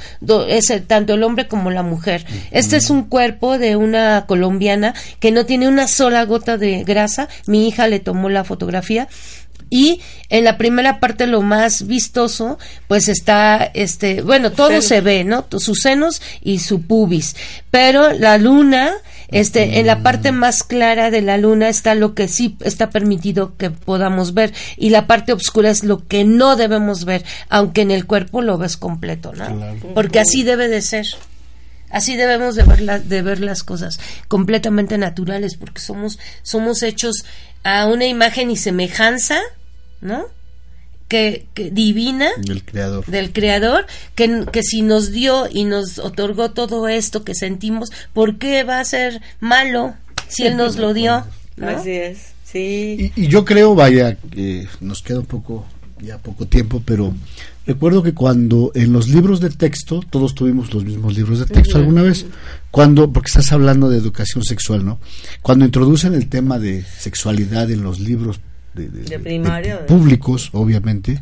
[0.48, 2.26] es tanto el hombre como la mujer.
[2.50, 7.28] Este es un cuerpo de una colombiana que no tiene una sola gota de grasa.
[7.46, 9.08] Mi hija le tomó la fotografía
[9.70, 15.24] y en la primera parte lo más vistoso pues está este bueno todo se ve
[15.24, 17.34] no sus senos y su pubis.
[17.70, 18.92] Pero la luna
[19.34, 23.56] este, en la parte más clara de la luna está lo que sí está permitido
[23.56, 27.90] que podamos ver y la parte oscura es lo que no debemos ver, aunque en
[27.90, 29.76] el cuerpo lo ves completo, ¿no?
[29.92, 31.06] Porque así debe de ser.
[31.90, 37.24] Así debemos de ver, de ver las cosas completamente naturales, porque somos, somos hechos
[37.64, 39.40] a una imagen y semejanza,
[40.00, 40.26] ¿no?
[41.14, 43.86] Que, divina del creador, del creador
[44.16, 48.80] que, que, si nos dio y nos otorgó todo esto que sentimos, ¿por qué va
[48.80, 49.94] a ser malo
[50.28, 51.24] si él nos lo dio?
[51.62, 53.12] Así es, sí.
[53.14, 55.64] Y, yo creo, vaya, que nos queda un poco,
[56.00, 57.14] ya poco tiempo, pero
[57.64, 61.78] recuerdo que cuando en los libros de texto, todos tuvimos los mismos libros de texto
[61.78, 62.26] alguna vez,
[62.72, 64.98] cuando, porque estás hablando de educación sexual, ¿no?
[65.42, 68.40] Cuando introducen el tema de sexualidad en los libros
[68.74, 71.20] de, públicos, obviamente,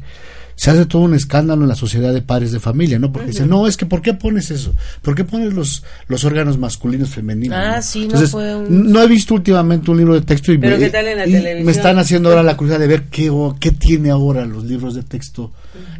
[0.54, 3.10] se hace todo un escándalo en la sociedad de padres de familia, ¿no?
[3.10, 4.74] Porque dicen, no, es que ¿por qué pones eso?
[5.00, 7.58] ¿Por qué pones los, los órganos masculinos femeninos?
[7.58, 8.92] Ah, sí, no fue un...
[8.92, 12.56] No he visto últimamente un libro de texto y, me, me, están haciendo ahora la
[12.56, 15.52] curiosidad de ver qué, qué tiene ahora los libros de texto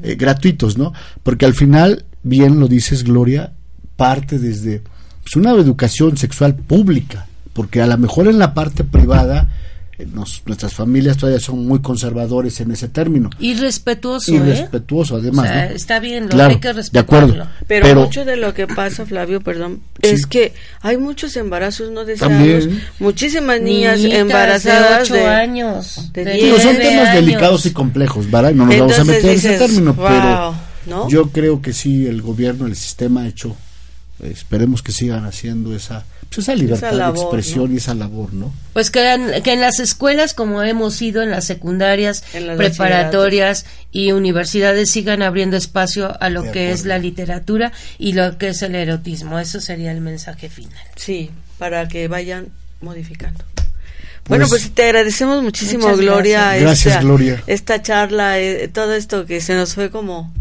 [0.02, 0.92] eh, gratuitos, ¿no?
[1.22, 3.52] Porque al final, bien lo dices, Gloria,
[3.96, 4.82] parte desde
[5.22, 9.50] pues, una educación sexual pública porque a lo mejor en la parte privada
[10.12, 13.30] nos- nuestras familias todavía son muy conservadores en ese término.
[13.38, 14.40] Y respetuoso, Y ¿eh?
[14.40, 15.44] respetuoso, además.
[15.48, 15.74] O sea, ¿no?
[15.76, 17.26] está bien, lo- Claro, hay que de respetarlo.
[17.28, 17.50] acuerdo.
[17.68, 20.10] Pero, Pero- mucho de lo que pasa, Flavio, perdón, Sí.
[20.10, 22.82] es que hay muchos embarazos no deseados, También.
[22.98, 26.10] muchísimas niñas Niñitas embarazadas de 8 años.
[26.12, 27.14] de de 10 Digo, son temas años.
[27.26, 28.50] delicados y complejos, ¿verdad?
[28.50, 30.54] Y no nos vamos a Entonces meter en ese dices, término, "Wow", pero
[30.86, 31.08] ¿no?
[31.08, 33.56] yo creo que sí, el gobierno, el sistema ha hecho,
[34.22, 36.04] eh, esperemos que sigan haciendo esa,
[36.40, 37.74] esa libertad labor, de expresión ¿no?
[37.74, 38.52] y esa labor, ¿no?
[38.72, 43.66] Pues que en, que en las escuelas, como hemos ido en las secundarias, En preparatorias
[43.90, 48.48] y universidades, sigan abriendo espacio a lo De que es la literatura y lo que
[48.48, 49.38] es el erotismo.
[49.38, 50.82] Eso sería el mensaje final.
[50.96, 52.48] Sí, para que vayan
[52.80, 53.44] modificando.
[54.28, 56.62] Bueno, pues te agradecemos muchísimo, Gloria, gracias.
[56.62, 57.42] Gracias, esta, Gloria.
[57.46, 60.32] esta charla, eh, todo esto que se nos fue como,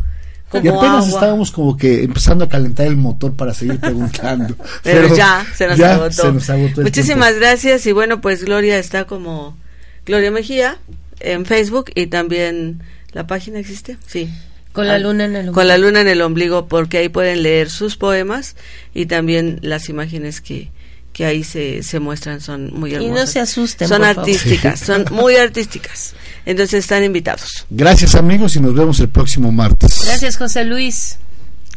[0.51, 1.09] como Y apenas agua.
[1.19, 4.55] estábamos como que empezando a calentar el motor para seguir preguntando.
[4.83, 6.11] Pero, ya, se nos ya agotó.
[6.23, 9.57] se nos agotó el Muchísimas gracias y bueno, pues Gloria está como
[10.05, 10.77] Gloria Mejía
[11.19, 12.81] en Facebook y también
[13.13, 14.29] la página existe, sí.
[14.73, 15.89] Con la Ah, luna en el Con la ombligo.
[15.89, 18.55] luna en el ombligo porque ahí pueden leer sus poemas
[18.93, 20.69] y también las imágenes que
[21.13, 23.15] que ahí se, se muestran son muy Y hermosas.
[23.19, 24.19] no se asusten, Son por favor.
[24.21, 26.13] artísticas, son muy artísticas.
[26.45, 27.65] Entonces están invitados.
[27.69, 29.99] Gracias amigos y nos vemos el próximo martes.
[30.05, 31.17] Gracias, José Luis.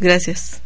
[0.01, 0.61] Gracias.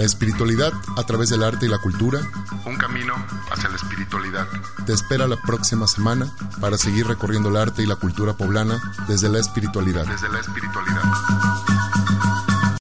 [0.00, 2.20] La espiritualidad a través del arte y la cultura
[2.64, 3.14] Un camino
[3.52, 4.46] hacia la espiritualidad.
[4.86, 9.28] Te espera la próxima semana para seguir recorriendo el arte y la cultura poblana desde
[9.28, 10.06] la espiritualidad.
[10.06, 11.69] Desde la espiritualidad.